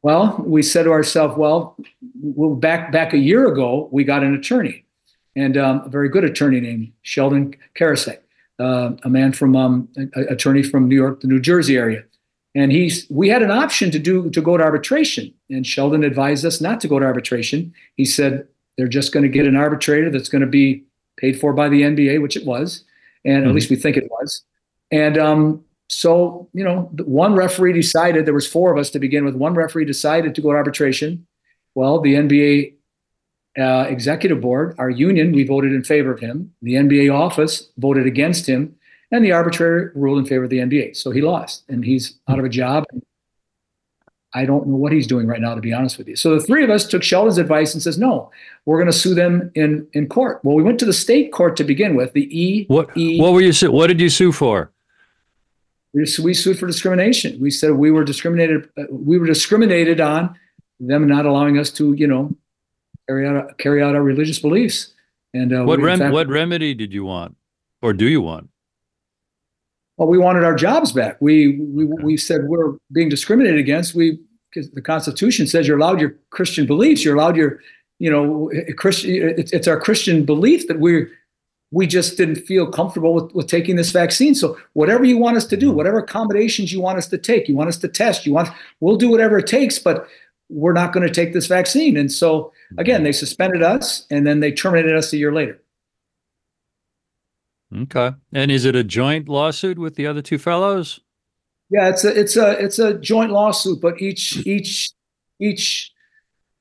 [0.02, 1.76] Well, we said to ourselves, well,
[2.14, 4.86] well back back a year ago, we got an attorney,
[5.36, 8.20] and um, a very good attorney named Sheldon Karasek,
[8.60, 12.04] uh, a man from um, a, attorney from New York, the New Jersey area,
[12.56, 16.46] and he's we had an option to do to go to arbitration, and Sheldon advised
[16.46, 17.74] us not to go to arbitration.
[17.96, 20.84] He said they're just going to get an arbitrator that's going to be
[21.18, 22.84] paid for by the NBA, which it was,
[23.26, 23.50] and mm-hmm.
[23.50, 24.41] at least we think it was,
[24.89, 29.26] and um, so you know one referee decided there was four of us to begin
[29.26, 31.28] with one referee decided to go to arbitration.
[31.76, 32.74] Well the nba
[33.58, 36.54] uh, executive board our union we voted in favor of him.
[36.62, 38.76] The nba office voted against him
[39.15, 42.39] and the arbitrator ruled in favor of the nba so he lost and he's out
[42.39, 42.84] of a job
[44.34, 46.45] i don't know what he's doing right now to be honest with you so the
[46.45, 48.30] three of us took sheldon's advice and says no
[48.65, 51.56] we're going to sue them in in court well we went to the state court
[51.56, 54.71] to begin with the e what, e- what were you what did you sue for
[55.95, 57.39] we, we sued for discrimination.
[57.39, 58.69] We said we were discriminated.
[58.78, 60.38] Uh, we were discriminated on
[60.80, 62.36] them not allowing us to, you know,
[63.08, 64.93] carry out carry out our religious beliefs.
[65.34, 67.38] And uh, what rem- fact, what remedy did you want,
[67.82, 68.49] or do you want?
[69.98, 71.18] Well, we wanted our jobs back.
[71.20, 73.96] We we, we said we're being discriminated against.
[73.96, 74.20] We
[74.74, 77.04] the Constitution says you're allowed your Christian beliefs.
[77.04, 77.60] You're allowed your,
[78.00, 79.34] you know, Christian.
[79.38, 81.12] It's, it's our Christian belief that we're
[81.72, 84.34] we just didn't feel comfortable with, with taking this vaccine.
[84.34, 85.78] So whatever you want us to do, mm-hmm.
[85.78, 88.96] whatever accommodations you want us to take, you want us to test, you want, we'll
[88.96, 90.08] do whatever it takes, but
[90.48, 91.98] we're not going to take this vaccine.
[91.98, 93.06] And so again, mm-hmm.
[93.06, 95.60] they suspended us and then they terminated us a year later.
[97.73, 98.12] Okay.
[98.34, 100.99] And is it a joint lawsuit with the other two fellows?
[101.69, 104.91] Yeah, it's a it's a it's a joint lawsuit, but each each
[105.39, 105.91] each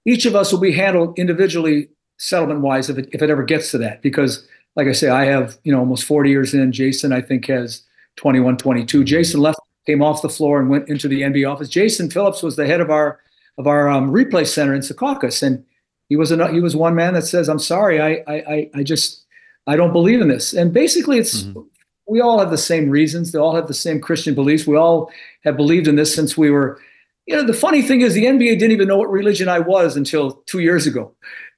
[0.06, 3.70] each of us will be handled individually settlement wise if it if it ever gets
[3.72, 6.72] to that because like I say, I have, you know, almost 40 years in.
[6.72, 7.82] Jason, I think, has
[8.16, 9.04] 21, 22.
[9.04, 11.68] Jason left, came off the floor and went into the NBA office.
[11.68, 13.20] Jason Phillips was the head of our
[13.56, 15.64] of our um, replay center in Secaucus, and
[16.08, 19.23] he was a, he was one man that says, "I'm sorry, I I I just
[19.66, 21.60] I don't believe in this." And basically, it's mm-hmm.
[22.06, 23.32] we all have the same reasons.
[23.32, 24.66] They all have the same Christian beliefs.
[24.66, 25.10] We all
[25.44, 26.80] have believed in this since we were.
[27.26, 29.96] You know, the funny thing is, the NBA didn't even know what religion I was
[29.96, 31.12] until two years ago.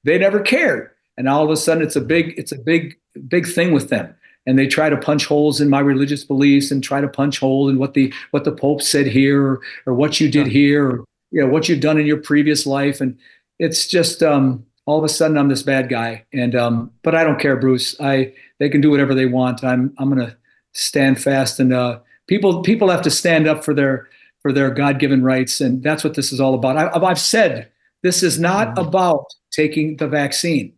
[0.05, 2.95] They never cared and all of a sudden it's a big it's a big
[3.27, 4.13] big thing with them
[4.45, 7.67] and they try to punch holes in my religious beliefs and try to punch hole
[7.67, 11.05] in what the what the pope said here or, or what you did here or
[11.31, 13.17] you know what you've done in your previous life and
[13.59, 16.25] it's just um, all of a sudden i'm this bad guy.
[16.33, 17.95] And um, but i don't care bruce.
[18.01, 19.63] I they can do whatever they want.
[19.63, 20.35] I'm i'm going to
[20.73, 24.07] stand fast and uh, people people have to stand up for their
[24.41, 25.61] for their god-given rights.
[25.61, 26.77] And that's what this is all about.
[26.77, 27.69] I, i've said
[28.03, 28.87] this is not mm-hmm.
[28.87, 30.73] about taking the vaccine.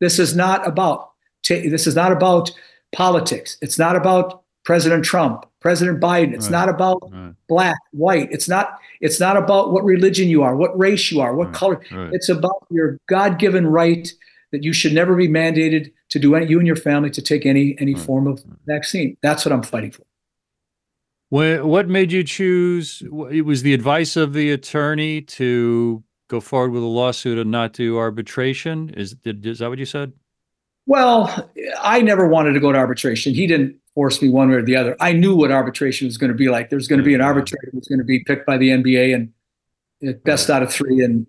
[0.00, 1.10] This is not about
[1.48, 2.50] this is not about
[2.92, 3.56] politics.
[3.62, 6.34] It's not about President Trump, President Biden.
[6.34, 6.66] It's right.
[6.66, 7.32] not about right.
[7.48, 8.28] black, white.
[8.32, 11.54] It's not it's not about what religion you are, what race you are, what right.
[11.54, 11.80] color.
[12.12, 14.12] It's about your God-given right
[14.50, 17.46] that you should never be mandated to do any, you and your family to take
[17.46, 19.16] any any form of vaccine.
[19.22, 20.02] That's what I'm fighting for.
[21.30, 23.02] what made you choose?
[23.30, 27.72] It was the advice of the attorney to go forward with a lawsuit and not
[27.72, 28.90] do arbitration?
[28.90, 30.12] Is did, is that what you said?
[30.86, 31.50] Well,
[31.80, 33.32] I never wanted to go to arbitration.
[33.32, 34.96] He didn't force me one way or the other.
[35.00, 36.70] I knew what arbitration was going to be like.
[36.70, 40.22] There's going to be an arbitrator who's going to be picked by the NBA and
[40.22, 41.26] best out of three, and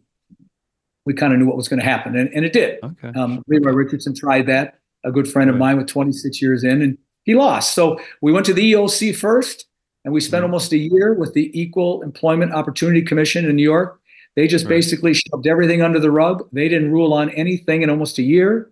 [1.05, 2.77] we kind of knew what was going to happen, and, and it did.
[2.83, 3.17] Okay.
[3.19, 4.79] Um, Leroy Richardson tried that.
[5.03, 7.73] A good friend of mine with 26 years in, and he lost.
[7.73, 9.65] So we went to the EOC first,
[10.03, 10.51] and we spent mm-hmm.
[10.51, 13.99] almost a year with the Equal Employment Opportunity Commission in New York
[14.37, 14.69] they just right.
[14.69, 16.47] basically shoved everything under the rug.
[16.51, 18.71] They didn't rule on anything in almost a year.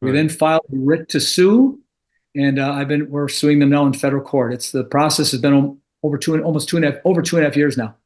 [0.00, 1.80] We then filed a writ to sue,
[2.34, 4.52] and uh, I've been we're suing them now in federal court.
[4.52, 7.36] It's the process has been over two and almost two and a half over two
[7.36, 7.96] and a half years now.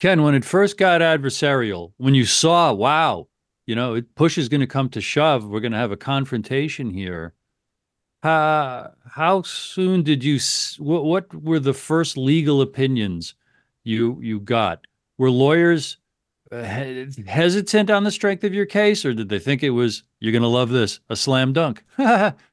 [0.00, 3.28] Ken, when it first got adversarial, when you saw, wow,
[3.66, 5.96] you know, it, push is going to come to shove, we're going to have a
[5.96, 7.34] confrontation here.
[8.22, 10.38] Uh, how soon did you?
[10.78, 13.34] What, what were the first legal opinions
[13.84, 14.86] you you got?
[15.18, 15.98] Were lawyers
[16.50, 16.62] uh,
[17.26, 20.42] hesitant on the strength of your case, or did they think it was you're going
[20.42, 21.84] to love this a slam dunk?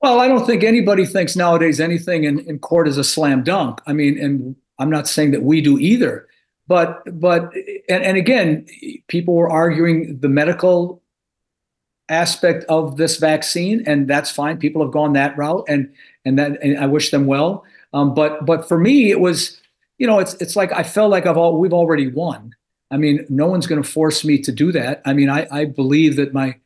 [0.00, 3.80] well, I don't think anybody thinks nowadays anything in, in court is a slam dunk.
[3.86, 6.26] I mean, and I'm not saying that we do either,
[6.68, 7.52] but but
[7.88, 8.66] and, and again,
[9.08, 11.02] people were arguing the medical
[12.08, 14.58] aspect of this vaccine, and that's fine.
[14.58, 15.92] People have gone that route, and
[16.24, 17.64] and that and I wish them well.
[17.92, 19.60] Um, but but for me, it was
[19.98, 22.54] you know it's it's like I felt like I've all we've already won.
[22.90, 25.02] I mean, no one's going to force me to do that.
[25.04, 26.56] I mean, I, I believe that my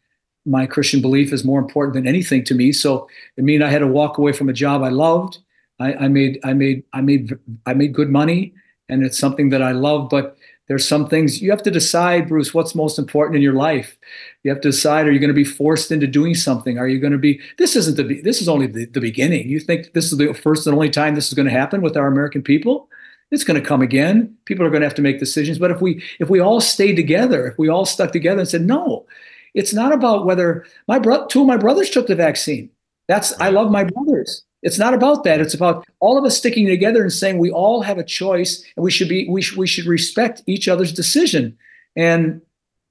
[0.46, 2.72] my Christian belief is more important than anything to me.
[2.72, 5.38] So it mean I had to walk away from a job I loved.
[5.78, 8.54] I, I made I made I made I made good money,
[8.88, 10.08] and it's something that I love.
[10.10, 10.36] But
[10.68, 13.98] there's some things you have to decide, Bruce, what's most important in your life.
[14.44, 16.78] You have to decide: Are you going to be forced into doing something?
[16.78, 17.40] Are you going to be?
[17.58, 18.20] This isn't the.
[18.22, 19.48] This is only the, the beginning.
[19.48, 21.96] You think this is the first and only time this is going to happen with
[21.96, 22.88] our American people?
[23.30, 24.36] It's going to come again.
[24.44, 25.58] People are going to have to make decisions.
[25.58, 28.62] But if we if we all stayed together, if we all stuck together and said,
[28.62, 29.06] no,
[29.54, 32.70] it's not about whether my bro- two of my brothers took the vaccine.
[33.08, 34.44] That's I love my brothers.
[34.62, 35.40] It's not about that.
[35.40, 38.84] It's about all of us sticking together and saying we all have a choice and
[38.84, 41.56] we should be we, sh- we should respect each other's decision.
[41.96, 42.42] And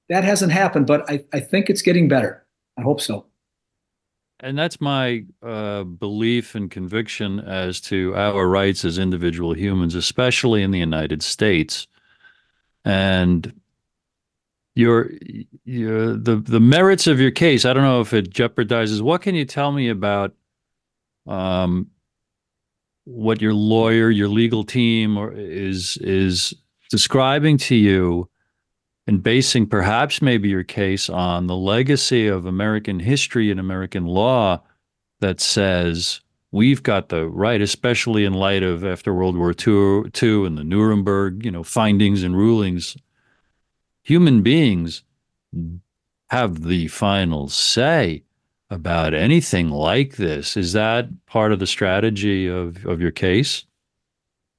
[0.08, 2.44] that hasn't happened, but I, I think it's getting better.
[2.76, 3.26] I hope so.
[4.40, 10.62] And that's my uh, belief and conviction as to our rights as individual humans, especially
[10.62, 11.86] in the United States.
[12.84, 13.60] And
[14.80, 15.10] your,
[15.64, 17.64] your the the merits of your case.
[17.64, 19.00] I don't know if it jeopardizes.
[19.00, 20.34] What can you tell me about
[21.26, 21.88] um,
[23.04, 26.54] what your lawyer, your legal team, or is is
[26.90, 28.28] describing to you,
[29.06, 34.62] and basing perhaps maybe your case on the legacy of American history and American law
[35.20, 36.20] that says
[36.52, 40.64] we've got the right, especially in light of after World War II, II and the
[40.64, 42.96] Nuremberg, you know, findings and rulings.
[44.02, 45.02] Human beings
[46.30, 48.22] have the final say
[48.70, 50.56] about anything like this.
[50.56, 53.64] Is that part of the strategy of, of your case?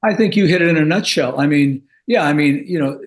[0.04, 1.40] I think you hit it in a nutshell.
[1.40, 3.00] I mean, yeah, I mean, you know,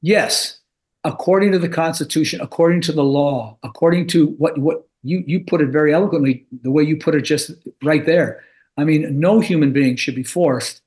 [0.00, 0.58] yes,
[1.04, 5.60] according to the Constitution, according to the law, according to what what you you put
[5.60, 7.50] it very eloquently, the way you put it just
[7.82, 8.42] right there.
[8.76, 10.80] I mean, no human being should be forced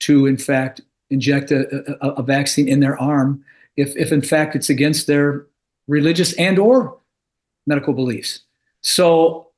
[0.00, 3.42] to, in fact, inject a, a, a vaccine in their arm
[3.76, 5.46] if if in fact it's against their
[5.88, 6.98] religious and or
[7.66, 8.40] medical beliefs.
[8.80, 9.48] So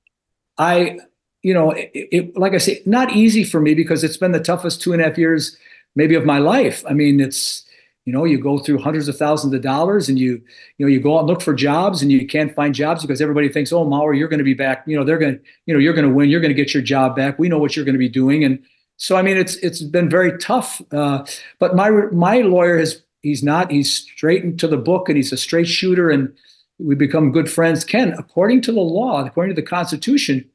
[0.57, 0.99] I,
[1.43, 4.41] you know, it, it, like I say, not easy for me because it's been the
[4.41, 5.57] toughest two and a half years
[5.95, 6.85] maybe of my life.
[6.89, 7.65] I mean, it's,
[8.05, 10.41] you know, you go through hundreds of thousands of dollars and you,
[10.79, 13.21] you know, you go out and look for jobs and you can't find jobs because
[13.21, 14.85] everybody thinks, oh, Mauer, you're going to be back.
[14.87, 16.31] You know, they're going to, you know, you're going to win.
[16.31, 17.39] You're going to get your job back.
[17.39, 18.45] We know what you're going to be doing.
[18.45, 18.63] And
[18.97, 20.81] so, I mean, it's, it's been very tough.
[20.91, 21.27] Uh,
[21.59, 25.37] but my, my lawyer has, he's not, he's straight into the book and he's a
[25.37, 26.11] straight shooter.
[26.11, 26.33] And,
[26.79, 27.85] we become good friends.
[27.85, 30.49] Ken, according to the law, according to the Constitution,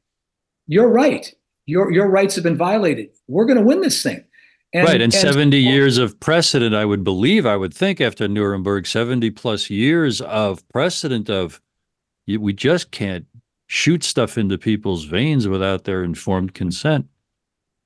[0.67, 1.33] you're right.
[1.65, 3.09] Your your rights have been violated.
[3.27, 4.23] We're going to win this thing.
[4.75, 8.27] And, right, and, and 70 years of precedent, I would believe, I would think after
[8.27, 11.61] Nuremberg, 70 plus years of precedent of
[12.27, 13.27] we just can't
[13.67, 17.07] shoot stuff into people's veins without their informed consent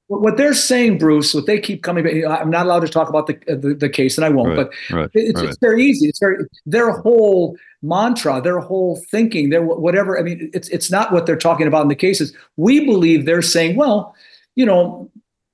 [0.08, 2.13] what they're saying, Bruce, what they keep coming back.
[2.41, 4.50] I'm not allowed to talk about the the, the case, and I won't.
[4.50, 5.50] Right, but right, it's, right.
[5.50, 6.08] it's very easy.
[6.08, 10.17] It's very their whole mantra, their whole thinking, their whatever.
[10.17, 12.34] I mean, it's it's not what they're talking about in the cases.
[12.56, 14.15] We believe they're saying, well,
[14.56, 15.12] you know,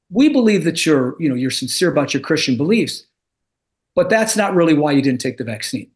[0.10, 3.06] we believe that you're you know you're sincere about your Christian beliefs,
[3.96, 5.90] but that's not really why you didn't take the vaccine.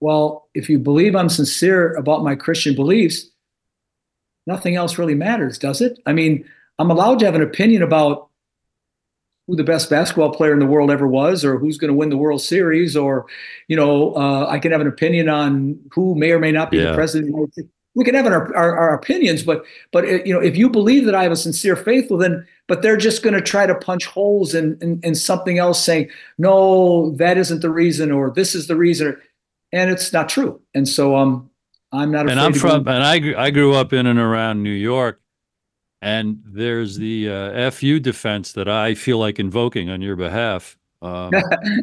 [0.00, 3.30] Well, if you believe I'm sincere about my Christian beliefs,
[4.46, 5.98] nothing else really matters, does it?
[6.06, 6.46] I mean
[6.78, 8.28] I'm allowed to have an opinion about
[9.46, 12.10] who the best basketball player in the world ever was, or who's going to win
[12.10, 13.26] the World Series, or
[13.68, 16.78] you know, uh, I can have an opinion on who may or may not be
[16.78, 16.90] yeah.
[16.90, 17.52] the president.
[17.94, 21.04] We can have our, our, our opinions, but but uh, you know, if you believe
[21.06, 23.74] that I have a sincere faith, well then, but they're just going to try to
[23.74, 28.54] punch holes in, in in something else, saying no, that isn't the reason, or this
[28.54, 29.20] is the reason,
[29.72, 30.60] and it's not true.
[30.72, 31.50] And so, um,
[31.90, 32.30] I'm not.
[32.30, 35.21] And I'm from, and I I grew up in and around New York
[36.02, 40.76] and there's the uh, FU defense that I feel like invoking on your behalf.
[41.00, 41.30] Um,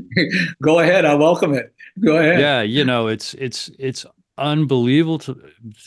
[0.62, 1.74] Go ahead, I welcome it.
[2.02, 2.40] Go ahead.
[2.40, 4.06] Yeah, you know, it's it's it's
[4.38, 5.42] unbelievable to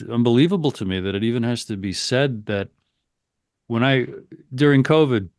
[0.09, 2.69] unbelievable to me that it even has to be said that
[3.67, 4.07] when I
[4.53, 5.29] during COVID,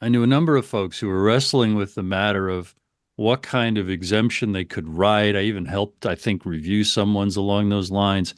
[0.00, 2.74] I knew a number of folks who were wrestling with the matter of
[3.16, 5.36] what kind of exemption they could write.
[5.36, 8.34] I even helped, I think, review someone's along those lines.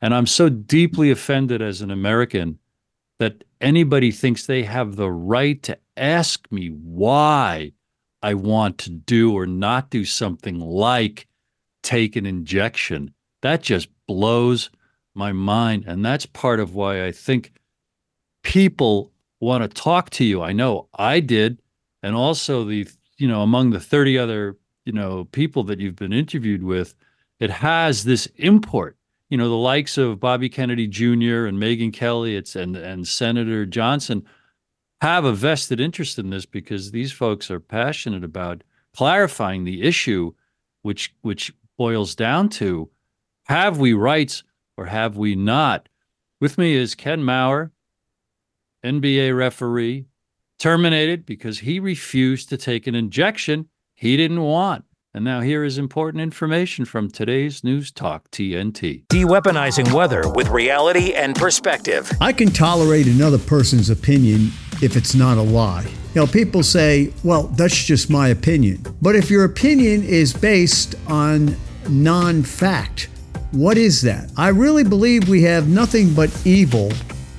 [0.00, 2.58] And I'm so deeply offended as an American
[3.18, 7.72] that anybody thinks they have the right to ask me why
[8.22, 11.26] I want to do or not do something like
[11.82, 13.12] take an injection.
[13.42, 14.70] That just blows
[15.14, 15.84] my mind.
[15.86, 17.52] And that's part of why I think
[18.42, 20.42] people want to talk to you.
[20.42, 21.60] I know I did.
[22.02, 22.88] And also the,
[23.18, 26.94] you know, among the 30 other, you know, people that you've been interviewed with,
[27.40, 28.96] it has this import.
[29.34, 31.46] You know, the likes of Bobby Kennedy Jr.
[31.46, 34.24] and Megyn Kelly, it's and and Senator Johnson
[35.00, 38.62] have a vested interest in this because these folks are passionate about
[38.96, 40.34] clarifying the issue,
[40.82, 42.88] which which boils down to
[43.46, 44.44] have we rights
[44.76, 45.88] or have we not?
[46.40, 47.72] With me is Ken Mauer,
[48.84, 50.06] NBA referee,
[50.60, 54.84] terminated because he refused to take an injection he didn't want.
[55.16, 59.06] And now here is important information from today's News Talk TNT.
[59.10, 62.10] De-weaponizing weather with reality and perspective.
[62.20, 64.50] I can tolerate another person's opinion
[64.82, 65.86] if it's not a lie.
[66.14, 68.84] You know, people say, well, that's just my opinion.
[69.00, 71.56] But if your opinion is based on
[71.88, 73.08] non fact,
[73.52, 74.32] what is that?
[74.36, 76.90] I really believe we have nothing but evil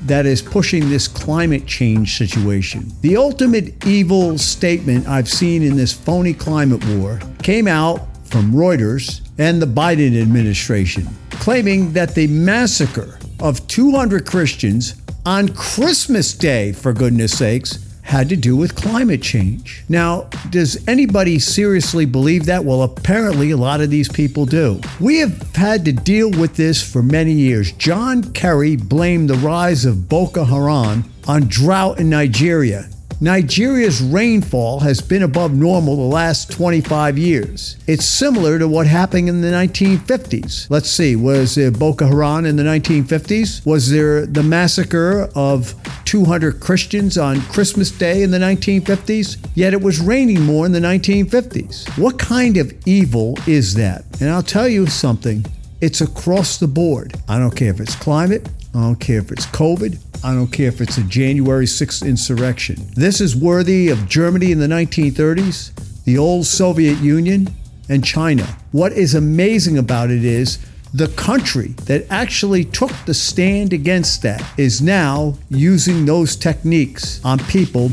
[0.06, 2.92] that is pushing this climate change situation.
[3.02, 9.22] The ultimate evil statement I've seen in this phony climate war came out from Reuters
[9.38, 14.96] and the Biden administration, claiming that the massacre of 200 Christians
[15.26, 19.84] on Christmas Day, for goodness sakes, had to do with climate change.
[19.90, 22.64] Now, does anybody seriously believe that?
[22.64, 24.80] Well, apparently a lot of these people do.
[25.00, 27.72] We have had to deal with this for many years.
[27.72, 32.90] John Kerry blamed the rise of Boko Haram on drought in Nigeria.
[33.22, 37.78] Nigeria's rainfall has been above normal the last 25 years.
[37.88, 40.70] It's similar to what happened in the 1950s.
[40.70, 43.66] Let's see, was there Boko Haram in the 1950s?
[43.66, 49.38] Was there the massacre of 200 Christians on Christmas Day in the 1950s?
[49.56, 51.98] Yet it was raining more in the 1950s.
[51.98, 54.04] What kind of evil is that?
[54.20, 55.46] And I'll tell you something.
[55.80, 57.16] It's across the board.
[57.30, 59.98] I don't care if it's climate, I don't care if it's COVID.
[60.22, 62.76] I don't care if it's a January 6th insurrection.
[62.94, 67.48] This is worthy of Germany in the 1930s, the old Soviet Union,
[67.88, 68.44] and China.
[68.74, 70.60] What is amazing about it is
[70.94, 77.40] the country that actually took the stand against that is now using those techniques on
[77.46, 77.90] people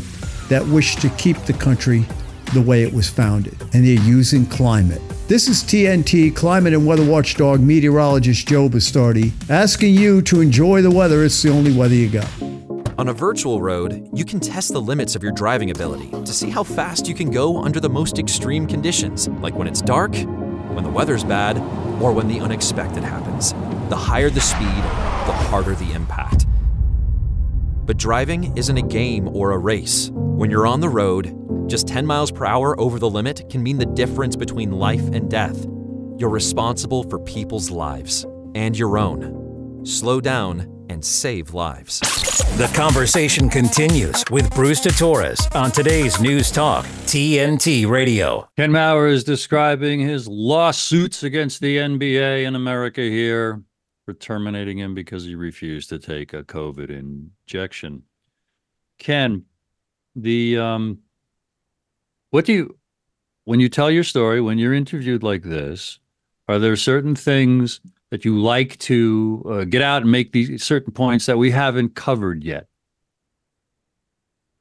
[0.48, 2.04] that wish to keep the country
[2.54, 3.56] the way it was founded.
[3.72, 5.00] And they're using climate.
[5.32, 10.90] This is TNT climate and weather watchdog meteorologist Joe Bastardi asking you to enjoy the
[10.90, 11.24] weather.
[11.24, 12.28] It's the only weather you got.
[12.98, 16.50] On a virtual road, you can test the limits of your driving ability to see
[16.50, 20.84] how fast you can go under the most extreme conditions, like when it's dark, when
[20.84, 21.56] the weather's bad,
[22.02, 23.54] or when the unexpected happens.
[23.88, 26.44] The higher the speed, the harder the impact.
[27.86, 30.10] But driving isn't a game or a race.
[30.12, 31.34] When you're on the road,
[31.72, 35.30] just 10 miles per hour over the limit can mean the difference between life and
[35.30, 35.64] death.
[36.18, 39.80] You're responsible for people's lives and your own.
[39.82, 42.00] Slow down and save lives.
[42.58, 48.46] The conversation continues with Bruce Torres on today's News Talk TNT Radio.
[48.58, 53.62] Ken Mauer is describing his lawsuits against the NBA in America here
[54.04, 58.02] for terminating him because he refused to take a COVID injection.
[58.98, 59.46] Ken,
[60.14, 60.98] the um,
[62.32, 62.76] what do you,
[63.44, 65.98] when you tell your story, when you're interviewed like this,
[66.48, 67.80] are there certain things
[68.10, 71.94] that you like to uh, get out and make these certain points that we haven't
[71.94, 72.66] covered yet?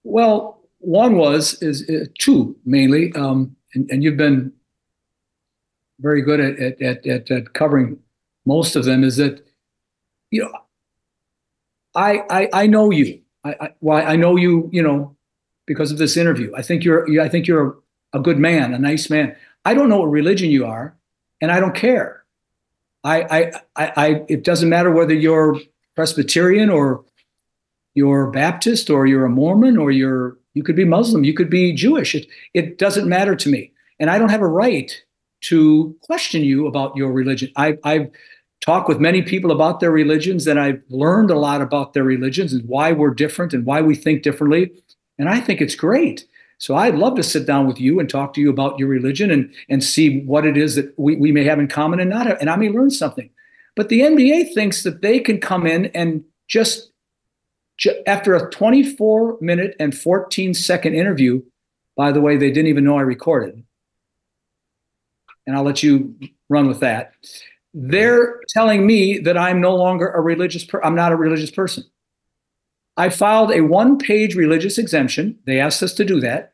[0.03, 4.51] Well, one was is uh, two mainly, um, and, and, you've been
[5.99, 7.99] very good at at, at at, covering
[8.45, 9.03] most of them.
[9.03, 9.45] Is that
[10.31, 10.51] you know,
[11.93, 13.21] I I, I know you.
[13.43, 14.69] I, I why I know you.
[14.73, 15.15] You know,
[15.65, 16.51] because of this interview.
[16.55, 17.77] I think you're I think you're
[18.13, 19.35] a, good man, a nice man.
[19.63, 20.95] I don't know what religion you are,
[21.39, 22.23] and I don't care.
[23.03, 25.59] I, I, I, I, it doesn't matter whether you're
[25.95, 27.03] Presbyterian or
[27.95, 31.73] you're Baptist or you're a Mormon or you're you could be Muslim, you could be
[31.73, 32.15] Jewish.
[32.15, 34.91] It it doesn't matter to me, and I don't have a right
[35.41, 37.51] to question you about your religion.
[37.55, 38.11] I, I've
[38.61, 42.53] talked with many people about their religions, and I've learned a lot about their religions
[42.53, 44.71] and why we're different and why we think differently.
[45.21, 46.25] And I think it's great.
[46.57, 49.29] So I'd love to sit down with you and talk to you about your religion
[49.29, 52.25] and, and see what it is that we, we may have in common and not
[52.25, 53.29] have, and I may learn something.
[53.75, 56.91] But the NBA thinks that they can come in and just
[58.07, 61.43] after a 24 minute and 14 second interview,
[61.95, 63.63] by the way, they didn't even know I recorded.
[65.45, 66.15] And I'll let you
[66.49, 67.13] run with that.
[67.75, 71.83] They're telling me that I'm no longer a religious per- I'm not a religious person.
[73.01, 75.35] I filed a one-page religious exemption.
[75.47, 76.53] They asked us to do that.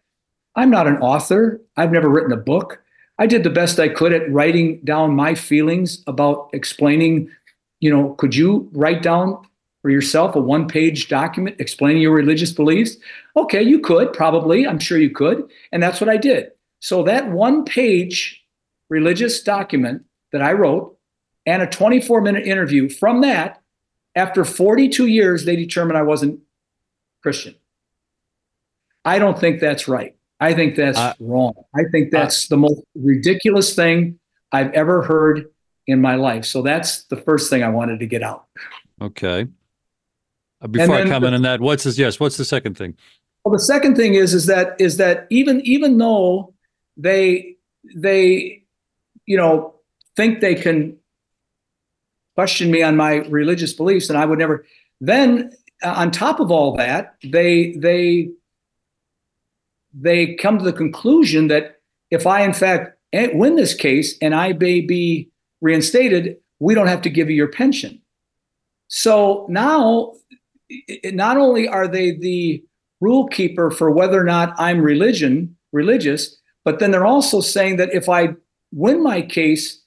[0.56, 1.60] I'm not an author.
[1.76, 2.82] I've never written a book.
[3.20, 7.30] I did the best I could at writing down my feelings about explaining,
[7.82, 9.46] you know, could you write down
[9.82, 12.96] for yourself a one page document explaining your religious beliefs?
[13.36, 14.66] Okay, you could, probably.
[14.66, 15.52] I'm sure you could.
[15.74, 16.54] And that's what I did.
[16.80, 18.42] So that one page
[18.90, 20.98] religious document that I wrote
[21.46, 23.62] and a 24 minute interview from that,
[24.18, 26.42] after 42 years, they determined I wasn't
[27.22, 27.56] Christian.
[29.06, 30.16] I don't think that's right.
[30.40, 31.54] I think that's uh, wrong.
[31.76, 34.20] I think that's uh, the most ridiculous thing
[34.52, 35.50] I've ever heard
[35.86, 36.46] in my life.
[36.46, 38.46] So that's the first thing I wanted to get out.
[39.02, 39.48] Okay.
[40.62, 41.98] Uh, before I comment on that, what's this?
[41.98, 42.96] Yes, what's the second thing?
[43.46, 46.54] Well, the second thing is is that is that even even though
[46.98, 47.56] they
[47.96, 48.64] they
[49.26, 49.76] you know
[50.16, 50.97] think they can
[52.38, 54.64] question me on my religious beliefs, and I would never.
[55.02, 55.52] Then
[55.84, 58.30] uh, on top of all that, they they
[59.92, 61.80] they come to the conclusion that
[62.12, 65.32] if I in fact win this case and I may be
[65.62, 68.00] reinstated, we don't have to give you your pension.
[68.88, 70.14] So now
[71.06, 72.64] not only are they the
[73.02, 77.94] rule keeper for whether or not I'm religion religious, but then they're also saying that
[77.96, 78.36] if I
[78.72, 79.82] win my case,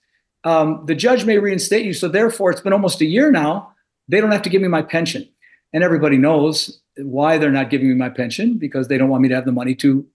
[0.44, 1.92] um, the judge may reinstate you.
[1.92, 3.72] So therefore, it's been almost a year now.
[4.08, 5.28] They don't have to give me my pension,
[5.72, 9.28] and everybody knows why they're not giving me my pension because they don't want me
[9.28, 10.06] to have the money to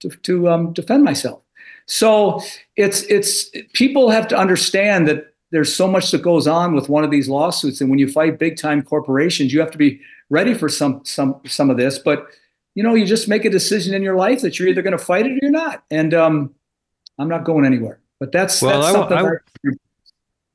[0.00, 1.40] to, to um, defend myself.
[1.86, 2.40] So
[2.76, 7.04] it's it's people have to understand that there's so much that goes on with one
[7.04, 10.54] of these lawsuits, and when you fight big time corporations, you have to be ready
[10.54, 11.98] for some some some of this.
[11.98, 12.26] But
[12.74, 15.04] you know, you just make a decision in your life that you're either going to
[15.04, 15.84] fight it or you're not.
[15.90, 16.54] And um,
[17.18, 18.00] I'm not going anywhere.
[18.24, 19.18] But that's well, that's I, something.
[19.18, 19.72] I, I,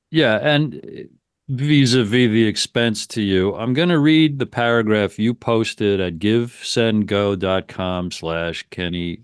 [0.09, 1.07] yeah, and
[1.49, 8.09] vis-a-vis the expense to you, I'm going to read the paragraph you posted at givesendgo.com
[8.11, 9.22] slash Kenny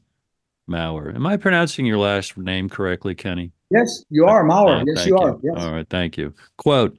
[0.69, 1.15] Mauer.
[1.15, 3.51] Am I pronouncing your last name correctly, Kenny?
[3.71, 4.81] Yes, you are Mauer.
[4.81, 5.39] Oh, yes, you, you are.
[5.41, 5.55] Yes.
[5.57, 6.31] All right, thank you.
[6.57, 6.95] Quote,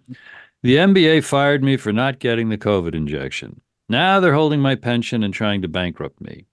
[0.65, 3.61] the NBA fired me for not getting the COVID injection.
[3.89, 6.47] Now they're holding my pension and trying to bankrupt me.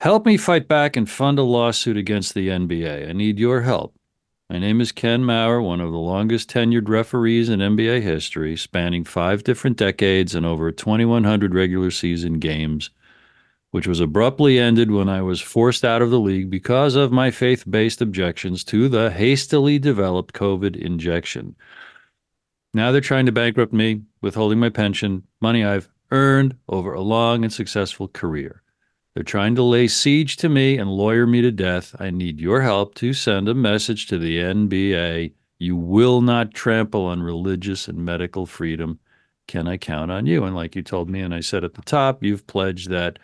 [0.00, 3.08] Help me fight back and fund a lawsuit against the NBA.
[3.08, 3.94] I need your help.
[4.50, 9.04] My name is Ken Mauer, one of the longest tenured referees in NBA history, spanning
[9.04, 12.90] five different decades and over 2,100 regular season games,
[13.70, 17.30] which was abruptly ended when I was forced out of the league because of my
[17.30, 21.56] faith based objections to the hastily developed COVID injection.
[22.74, 27.44] Now they're trying to bankrupt me, withholding my pension, money I've earned over a long
[27.44, 28.62] and successful career.
[29.16, 31.96] They're trying to lay siege to me and lawyer me to death.
[31.98, 35.32] I need your help to send a message to the NBA.
[35.58, 38.98] You will not trample on religious and medical freedom.
[39.48, 40.44] Can I count on you?
[40.44, 43.18] And like you told me, and I said at the top, you've pledged that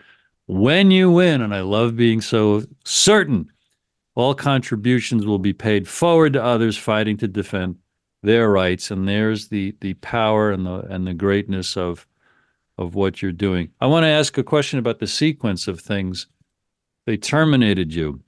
[0.47, 3.53] when you win, and I love being so certain,
[4.15, 7.77] all contributions will be paid forward to others fighting to defend
[8.23, 12.07] their rights, and there's the the power and the and the greatness of
[12.83, 13.71] of what you're doing.
[13.81, 16.27] I want to ask a question about the sequence of things.
[17.07, 18.21] They terminated you.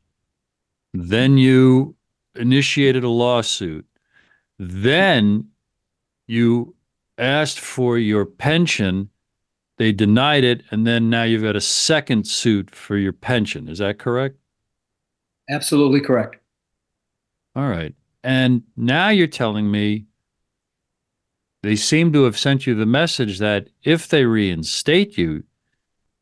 [0.92, 1.96] Then you
[2.36, 3.86] initiated a lawsuit.
[4.58, 5.48] Then
[6.26, 6.74] you
[7.18, 9.10] asked for your pension.
[9.76, 10.62] They denied it.
[10.70, 13.68] And then now you've got a second suit for your pension.
[13.68, 14.36] Is that correct?
[15.50, 16.36] Absolutely correct.
[17.56, 17.94] All right.
[18.22, 20.06] And now you're telling me
[21.64, 25.42] they seem to have sent you the message that if they reinstate you,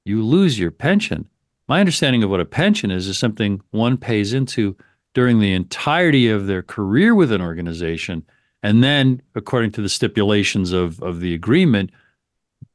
[0.04, 1.28] you lose your pension.
[1.66, 4.76] My understanding of what a pension is is something one pays into
[5.14, 8.24] during the entirety of their career with an organization.
[8.62, 11.90] And then, according to the stipulations of, of the agreement,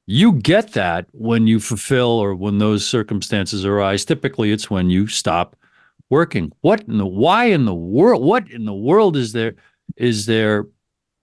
[0.05, 4.03] you get that when you fulfill or when those circumstances arise.
[4.03, 5.55] Typically, it's when you stop
[6.09, 6.51] working.
[6.61, 8.23] What in the why in the world?
[8.23, 9.55] What in the world is there
[9.95, 10.65] is there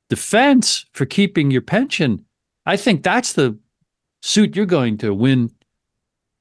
[0.08, 2.24] defense for keeping your pension?
[2.66, 3.58] I think that's the
[4.22, 5.50] suit you're going to win.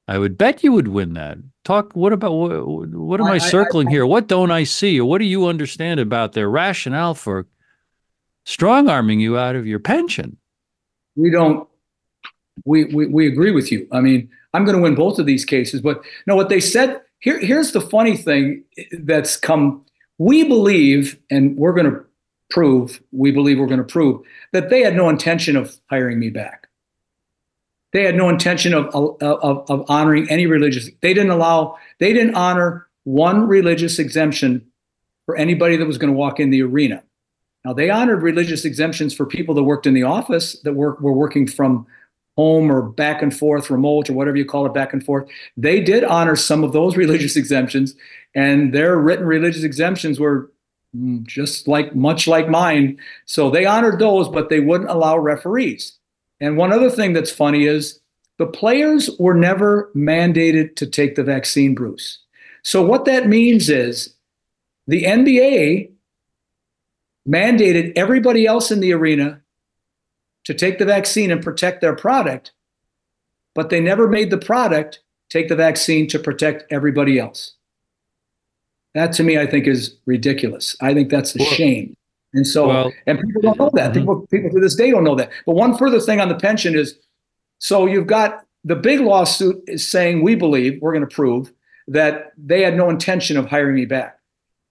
[0.08, 1.38] I would bet you would win that.
[1.64, 1.94] Talk.
[1.94, 2.90] What about what?
[2.90, 4.06] What am I, I circling I, I, here?
[4.06, 7.46] What don't I see, or what do you understand about their rationale for
[8.44, 10.36] strong arming you out of your pension?
[11.16, 11.66] We don't.
[12.64, 13.88] We, we we agree with you.
[13.92, 17.00] I mean, I'm going to win both of these cases, but no, what they said
[17.20, 18.62] here, here's the funny thing
[18.92, 19.84] that's come.
[20.18, 22.04] We believe, and we're going to
[22.54, 26.30] prove, we believe we're going to prove, that they had no intention of hiring me
[26.30, 26.68] back.
[27.92, 30.88] they had no intention of, of, of honoring any religious.
[31.00, 34.64] They didn't allow, they didn't honor one religious exemption
[35.26, 37.02] for anybody that was going to walk in the arena.
[37.64, 41.12] Now they honored religious exemptions for people that worked in the office that were, were
[41.12, 41.86] working from
[42.36, 45.28] home or back and forth, remote or whatever you call it, back and forth.
[45.56, 47.96] They did honor some of those religious exemptions,
[48.34, 50.50] and their written religious exemptions were
[50.96, 52.98] Mm, just like much like mine.
[53.26, 55.98] So they honored those, but they wouldn't allow referees.
[56.40, 58.00] And one other thing that's funny is
[58.38, 62.18] the players were never mandated to take the vaccine, Bruce.
[62.62, 64.14] So what that means is
[64.86, 65.90] the NBA
[67.28, 69.40] mandated everybody else in the arena
[70.44, 72.52] to take the vaccine and protect their product,
[73.54, 77.54] but they never made the product take the vaccine to protect everybody else.
[78.94, 80.76] That to me, I think, is ridiculous.
[80.80, 81.96] I think that's a well, shame.
[82.32, 83.90] And so, well, and people don't know that.
[83.90, 84.00] Mm-hmm.
[84.00, 85.30] People, people to this day don't know that.
[85.46, 86.96] But one further thing on the pension is
[87.58, 91.52] so you've got the big lawsuit is saying, we believe, we're going to prove
[91.88, 94.18] that they had no intention of hiring me back.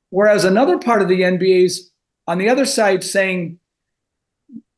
[0.09, 1.91] Whereas another part of the NBA's
[2.27, 3.59] on the other side saying,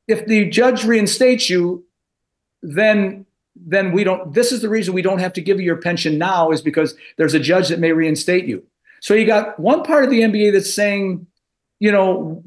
[0.08, 1.86] if the judge reinstates you,
[2.62, 3.26] then
[3.56, 6.18] then we don't this is the reason we don't have to give you your pension
[6.18, 8.66] now is because there's a judge that may reinstate you.
[9.02, 11.28] So you got one part of the NBA that's saying,
[11.80, 12.44] you know,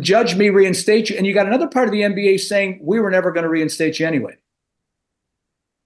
[0.00, 3.10] judge me, reinstate you, and you got another part of the NBA saying we were
[3.10, 4.36] never going to reinstate you anyway.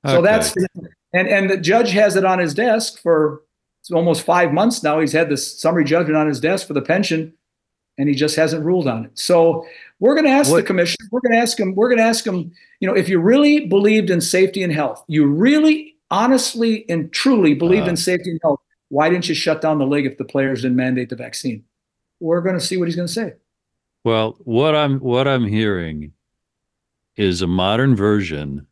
[0.04, 0.14] Okay.
[0.14, 0.54] So that's
[1.12, 3.42] and and the judge has it on his desk for
[3.92, 5.00] almost five months now.
[5.00, 7.32] He's had this summary judgment on his desk for the pension,
[7.96, 9.18] and he just hasn't ruled on it.
[9.18, 9.66] So
[9.98, 10.58] we're going to ask what?
[10.58, 10.96] the commission.
[11.10, 11.74] We're going to ask him.
[11.74, 12.52] We're going to ask him.
[12.80, 17.54] You know, if you really believed in safety and health, you really, honestly, and truly
[17.54, 18.60] believed uh, in safety and health.
[18.88, 21.64] Why didn't you shut down the league if the players didn't mandate the vaccine?
[22.20, 23.34] We're going to see what he's going to say.
[24.04, 26.12] Well, what I'm what I'm hearing
[27.16, 28.66] is a modern version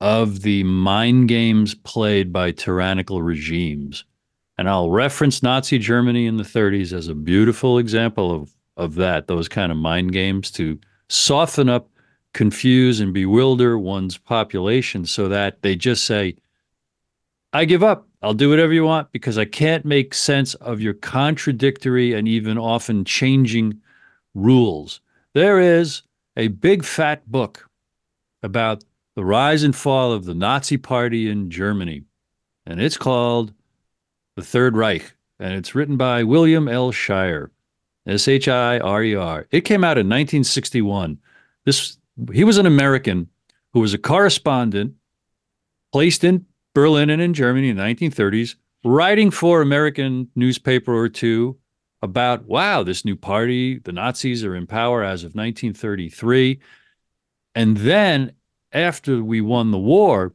[0.00, 4.04] of the mind games played by tyrannical regimes.
[4.58, 9.26] And I'll reference Nazi Germany in the 30s as a beautiful example of, of that,
[9.26, 10.78] those kind of mind games to
[11.08, 11.88] soften up,
[12.34, 16.36] confuse, and bewilder one's population so that they just say,
[17.52, 18.06] I give up.
[18.24, 22.56] I'll do whatever you want because I can't make sense of your contradictory and even
[22.56, 23.82] often changing
[24.34, 25.02] rules.
[25.34, 26.00] There is
[26.34, 27.68] a big fat book
[28.42, 28.82] about
[29.14, 32.04] the Rise and Fall of the Nazi Party in Germany.
[32.64, 33.52] And it's called
[34.36, 35.14] The Third Reich.
[35.38, 36.92] And it's written by William L.
[36.92, 37.50] Shirer,
[38.06, 39.46] S H I R E R.
[39.50, 41.18] It came out in 1961.
[41.66, 41.98] This
[42.32, 43.28] he was an American
[43.74, 44.94] who was a correspondent
[45.92, 51.56] placed in Berlin and in Germany in the 1930s, writing for American newspaper or two
[52.02, 56.60] about wow, this new party, the Nazis are in power as of 1933.
[57.54, 58.32] And then
[58.72, 60.34] after we won the war,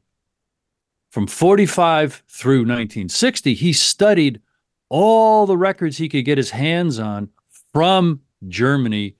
[1.11, 4.41] from 45 through 1960, he studied
[4.89, 7.29] all the records he could get his hands on
[7.73, 9.15] from Germany,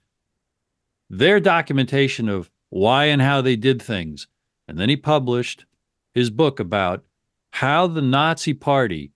[1.10, 4.28] their documentation of why and how they did things.
[4.68, 5.66] And then he published
[6.14, 7.04] his book about
[7.52, 9.12] how the Nazi Party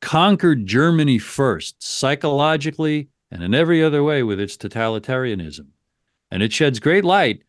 [0.00, 5.66] conquered Germany first, psychologically and in every other way with its totalitarianism.
[6.30, 7.42] And it sheds great light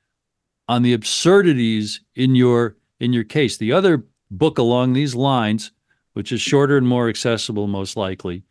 [0.68, 3.58] on the absurdities in your in your case.
[3.58, 5.72] The other book along these lines,
[6.14, 8.44] which is shorter and more accessible, most likely,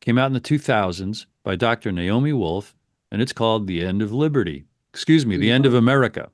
[0.00, 1.92] came out in the 2000s by Dr.
[1.92, 2.74] Naomi Wolf,
[3.10, 4.64] and it's called The End of Liberty.
[4.92, 6.30] Excuse me, The End of America.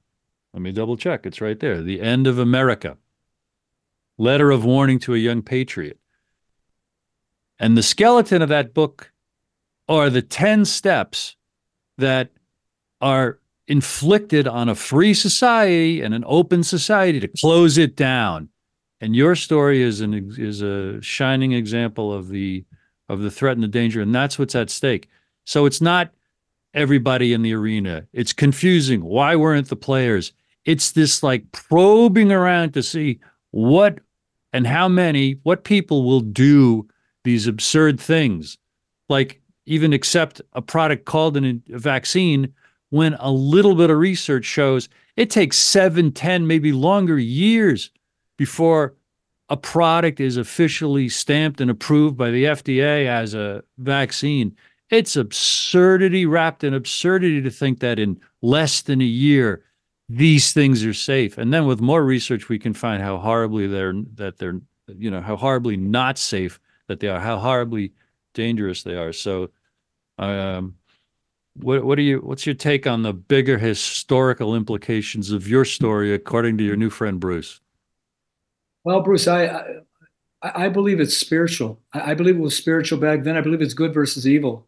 [0.55, 1.27] Let me double check.
[1.27, 1.83] It's right there.
[1.83, 2.97] The End of America.
[4.19, 5.99] Letter of Warning to a Young Patriot.
[7.59, 9.13] And the skeleton of that book
[9.89, 11.37] are the 10 steps
[11.97, 12.31] that
[13.01, 18.49] are inflicted on a free society and an open society to close it down.
[19.01, 22.65] And your story is an is a shining example of the
[23.09, 25.09] of the threat and the danger, and that's what's at stake.
[25.45, 26.13] So it's not
[26.75, 28.07] everybody in the arena.
[28.13, 29.05] It's confusing.
[29.05, 30.33] Why weren't the players?
[30.65, 33.21] It's this like probing around to see
[33.53, 34.01] what
[34.53, 36.87] and how many, what people will do
[37.25, 38.57] these absurd things,
[39.09, 42.53] like even accept a product called an, a vaccine
[42.91, 47.91] when a little bit of research shows it takes seven, ten, maybe longer years
[48.37, 48.95] before
[49.49, 54.55] a product is officially stamped and approved by the FDA as a vaccine.
[54.91, 59.65] It's absurdity wrapped in absurdity to think that in less than a year
[60.09, 61.37] these things are safe.
[61.39, 65.21] And then with more research we can find how horribly they're that they're you know
[65.21, 67.93] how horribly not safe that they are, how horribly
[68.35, 69.13] dangerous they are.
[69.13, 69.51] So
[70.19, 70.75] um
[71.55, 76.15] what what do you what's your take on the bigger historical implications of your story
[76.15, 77.61] according to your new friend Bruce?
[78.85, 79.83] Well, Bruce, I
[80.43, 81.81] I, I believe it's spiritual.
[81.93, 83.37] I, I, believe it was spiritual back then.
[83.37, 84.67] I believe it's good versus evil.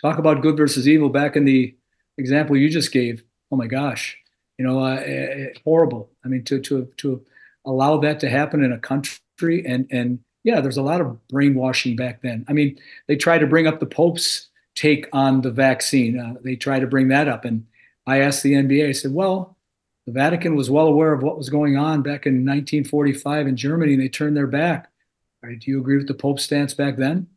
[0.00, 1.74] Talk about good versus evil back in the
[2.18, 3.22] example you just gave.
[3.50, 4.16] Oh my gosh,
[4.58, 6.10] you know, uh, uh, horrible.
[6.24, 7.24] I mean, to to to
[7.64, 11.96] allow that to happen in a country and and yeah, there's a lot of brainwashing
[11.96, 12.44] back then.
[12.48, 16.18] I mean, they tried to bring up the Pope's take on the vaccine.
[16.18, 17.66] Uh, they tried to bring that up, and
[18.06, 18.88] I asked the NBA.
[18.88, 19.56] I said, "Well,
[20.06, 23.92] the Vatican was well aware of what was going on back in 1945 in Germany,
[23.94, 24.90] and they turned their back.
[25.42, 25.58] Right?
[25.58, 27.28] Do you agree with the Pope's stance back then?"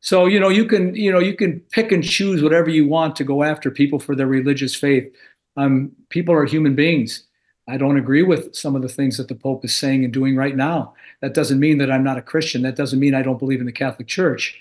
[0.00, 3.16] So you know you can you know you can pick and choose whatever you want
[3.16, 5.12] to go after people for their religious faith.
[5.56, 7.24] Um, people are human beings.
[7.68, 10.36] I don't agree with some of the things that the Pope is saying and doing
[10.36, 10.94] right now.
[11.20, 12.62] That doesn't mean that I'm not a Christian.
[12.62, 14.60] That doesn't mean I don't believe in the Catholic Church.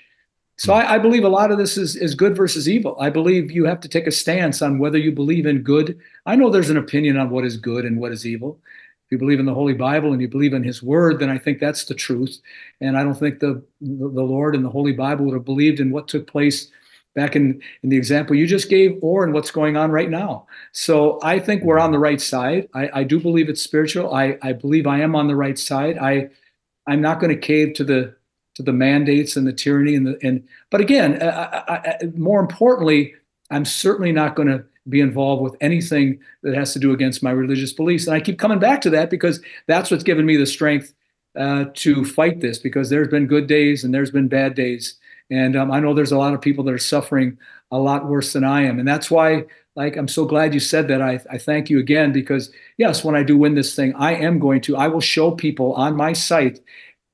[0.58, 2.96] So I, I, believe a lot of this is, is good versus evil.
[3.00, 6.00] I believe you have to take a stance on whether you believe in good.
[6.26, 8.60] I know there's an opinion on what is good and what is evil.
[9.06, 11.38] If you believe in the Holy Bible and you believe in His Word, then I
[11.38, 12.40] think that's the truth.
[12.80, 15.80] And I don't think the the, the Lord and the Holy Bible would have believed
[15.80, 16.72] in what took place
[17.16, 20.46] back in, in the example you just gave or in what's going on right now.
[20.74, 22.68] So I think we're on the right side.
[22.74, 24.14] I, I do believe it's spiritual.
[24.14, 25.98] I, I believe I am on the right side.
[25.98, 26.30] I
[26.88, 28.16] I'm not going to cave to the
[28.56, 33.14] to the mandates and the tyranny and the and but again, I, I, more importantly,
[33.52, 37.32] I'm certainly not going to be involved with anything that has to do against my
[37.32, 38.08] religious beliefs.
[38.08, 40.94] And I keep coming back to that because that's what's given me the strength
[41.38, 42.60] uh, to fight this.
[42.60, 44.96] Because there's been good days and there's been bad days,
[45.30, 47.38] and um, I know there's a lot of people that are suffering
[47.72, 48.80] a lot worse than I am.
[48.80, 49.46] And that's why,
[49.76, 51.02] like, I'm so glad you said that.
[51.02, 54.40] I, I thank you again because, yes, when I do win this thing, I am
[54.40, 56.60] going to, I will show people on my site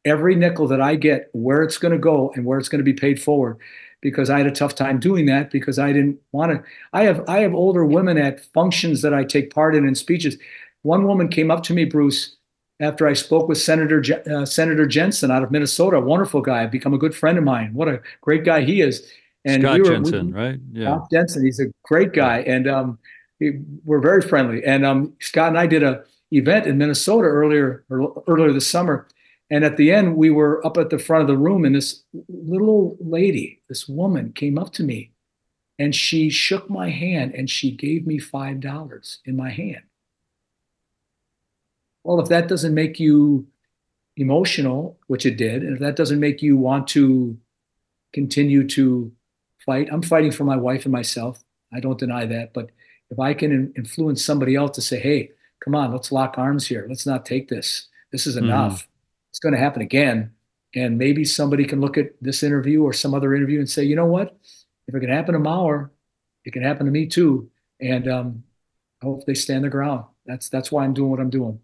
[0.04, 2.84] every nickel that I get, where it's going to go and where it's going to
[2.84, 3.58] be paid forward.
[4.02, 6.64] Because I had a tough time doing that because I didn't want to.
[6.92, 10.38] I have I have older women at functions that I take part in and speeches.
[10.82, 12.36] One woman came up to me, Bruce,
[12.82, 16.94] after I spoke with Senator uh, Senator Jensen out of Minnesota, a wonderful guy, become
[16.94, 17.74] a good friend of mine.
[17.74, 19.10] What a great guy he is.
[19.46, 20.60] And Scott we were, Jensen, we, right?
[20.72, 21.46] Yeah, Scott Jensen.
[21.46, 23.00] He's a great guy, and um,
[23.40, 24.64] he, we're very friendly.
[24.64, 29.08] And um, Scott and I did a event in Minnesota earlier earlier this summer,
[29.50, 32.04] and at the end, we were up at the front of the room, and this
[32.30, 35.12] little lady, this woman, came up to me,
[35.78, 39.82] and she shook my hand and she gave me five dollars in my hand.
[42.04, 43.48] Well, if that doesn't make you
[44.18, 47.38] emotional, which it did, and if that doesn't make you want to
[48.14, 49.12] continue to
[49.66, 51.44] fight, I'm fighting for my wife and myself.
[51.74, 52.54] I don't deny that.
[52.54, 52.72] But
[53.10, 55.32] if I can influence somebody else to say, hey,
[55.64, 56.86] come on, let's lock arms here.
[56.90, 57.88] Let's not take this.
[58.12, 58.46] This is mm-hmm.
[58.46, 58.84] enough.
[58.84, 58.88] Mm.
[59.30, 60.32] It's going to happen again.
[60.74, 63.96] And maybe somebody can look at this interview or some other interview and say, you
[63.96, 64.38] know what?
[64.88, 65.90] If it can happen to Mauer,
[66.46, 67.50] it can happen to me too.
[67.80, 68.44] And um,
[69.02, 70.06] I hope they stand their ground.
[70.26, 71.60] That's that's why I'm doing what I'm doing.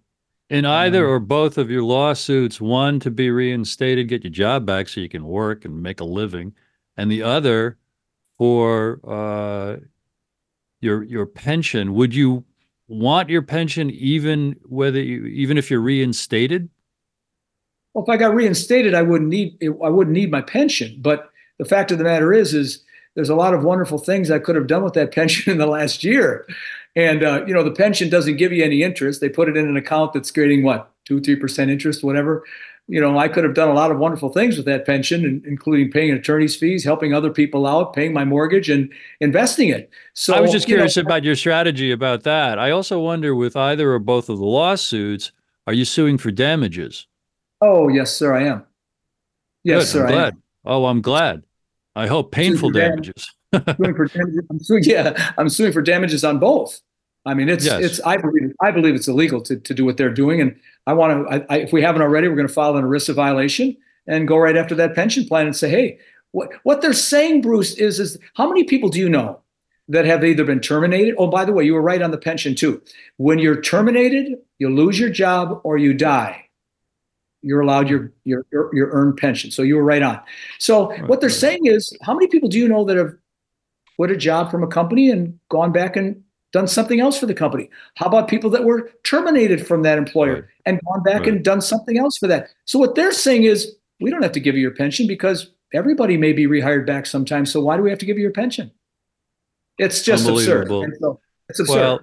[0.49, 4.65] In either um, or both of your lawsuits, one to be reinstated, get your job
[4.65, 6.53] back so you can work and make a living,
[6.95, 7.77] and the other
[8.37, 9.77] for uh,
[10.79, 11.93] your your pension.
[11.95, 12.45] Would you
[12.87, 16.69] want your pension even whether you, even if you're reinstated?
[17.93, 20.97] Well, if I got reinstated, I wouldn't need I wouldn't need my pension.
[21.01, 22.83] But the fact of the matter is, is
[23.15, 25.67] there's a lot of wonderful things I could have done with that pension in the
[25.67, 26.47] last year.
[26.97, 29.21] And uh, you know, the pension doesn't give you any interest.
[29.21, 32.43] They put it in an account that's creating what two, three percent interest, whatever.
[32.87, 35.91] You know, I could have done a lot of wonderful things with that pension, including
[35.91, 39.91] paying attorney's fees, helping other people out, paying my mortgage, and investing it.
[40.13, 42.57] So I was just curious know, about your strategy about that.
[42.57, 45.31] I also wonder, with either or both of the lawsuits,
[45.67, 47.05] are you suing for damages?
[47.61, 48.65] Oh yes, sir, I am.
[49.63, 50.07] Yes, Good, sir.
[50.07, 50.37] I'm glad.
[50.65, 51.43] Oh, I'm glad.
[51.95, 53.35] I hope painful damages.
[53.53, 54.41] suing for damages.
[54.49, 56.81] I'm suing, yeah, I'm suing for damages on both.
[57.27, 57.83] I mean, it's yes.
[57.83, 58.01] it's.
[58.05, 60.57] I believe I believe it's illegal to, to do what they're doing, and
[60.87, 61.45] I want to.
[61.51, 63.75] I, if we haven't already, we're going to file an ERISA violation
[64.07, 65.99] and go right after that pension plan and say, hey,
[66.31, 69.41] what what they're saying, Bruce, is is how many people do you know
[69.89, 71.15] that have either been terminated?
[71.17, 72.81] Oh, by the way, you were right on the pension too.
[73.17, 76.45] When you're terminated, you lose your job or you die.
[77.41, 79.51] You're allowed your your your, your earned pension.
[79.51, 80.21] So you were right on.
[80.59, 83.15] So right, what they're saying is, how many people do you know that have
[83.97, 86.23] quit a job from a company and gone back and
[86.53, 87.69] done something else for the company?
[87.95, 90.43] How about people that were terminated from that employer right.
[90.65, 91.29] and gone back right.
[91.29, 92.49] and done something else for that?
[92.65, 96.17] So what they're saying is we don't have to give you your pension because everybody
[96.17, 97.45] may be rehired back sometime.
[97.45, 98.71] So why do we have to give you your pension?
[99.77, 100.67] It's just absurd.
[100.67, 101.19] So
[101.49, 101.75] it's absurd.
[101.75, 101.99] Well,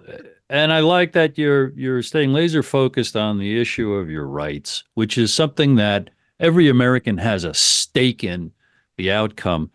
[0.51, 4.84] and I like that you're you're staying laser focused on the issue of your rights,
[4.95, 8.53] which is something that every American has a stake in
[8.97, 9.70] the outcome.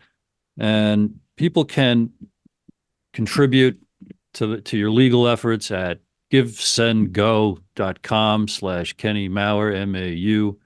[0.58, 2.10] And people can
[3.12, 3.80] contribute
[4.34, 6.00] to to your legal efforts at
[6.30, 10.56] givesendgo.com slash Kenny Mauer, M-A-U-E-R.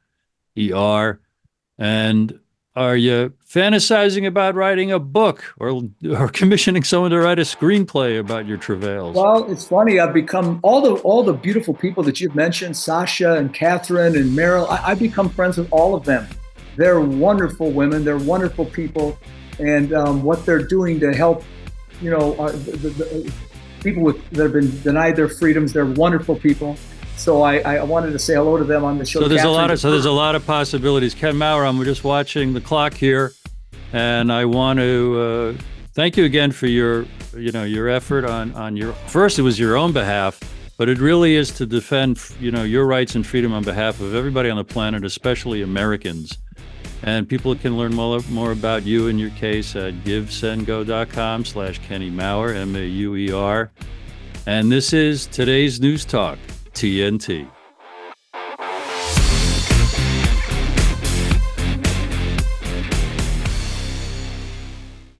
[1.79, 2.39] And
[2.77, 8.19] are you fantasizing about writing a book or or commissioning someone to write a screenplay
[8.19, 9.17] about your travails?
[9.17, 10.01] Well, it's funny.
[10.01, 14.37] I've become all the all the beautiful people that you've mentioned, Sasha and Katherine and
[14.37, 14.69] Meryl.
[14.69, 16.27] I, I've become friends with all of them.
[16.77, 18.05] They're wonderful women.
[18.05, 19.17] They're wonderful people,
[19.61, 21.45] and um, what they're doing to help,
[22.01, 23.33] you know, uh, the, the,
[23.85, 25.73] people with that have been denied their freedoms.
[25.73, 26.77] They're wonderful people.
[27.17, 29.21] So I, I wanted to say hello to them on the show.
[29.21, 31.15] So there's Katherine a lot of so there's a lot of possibilities.
[31.15, 33.33] Ken Mauer, I'm just watching the clock here,
[33.93, 35.63] and I want to uh,
[35.93, 37.07] thank you again for your
[37.37, 40.41] you know your effort on on your first it was your own behalf,
[40.77, 44.15] but it really is to defend you know your rights and freedom on behalf of
[44.15, 46.37] everybody on the planet, especially Americans.
[47.05, 52.11] And people can learn more, more about you and your case at givesendgo.com slash Kenny
[52.11, 53.71] Mauer, M-A-U-E-R.
[54.47, 56.39] And this is today's News Talk,
[56.73, 57.47] TNT.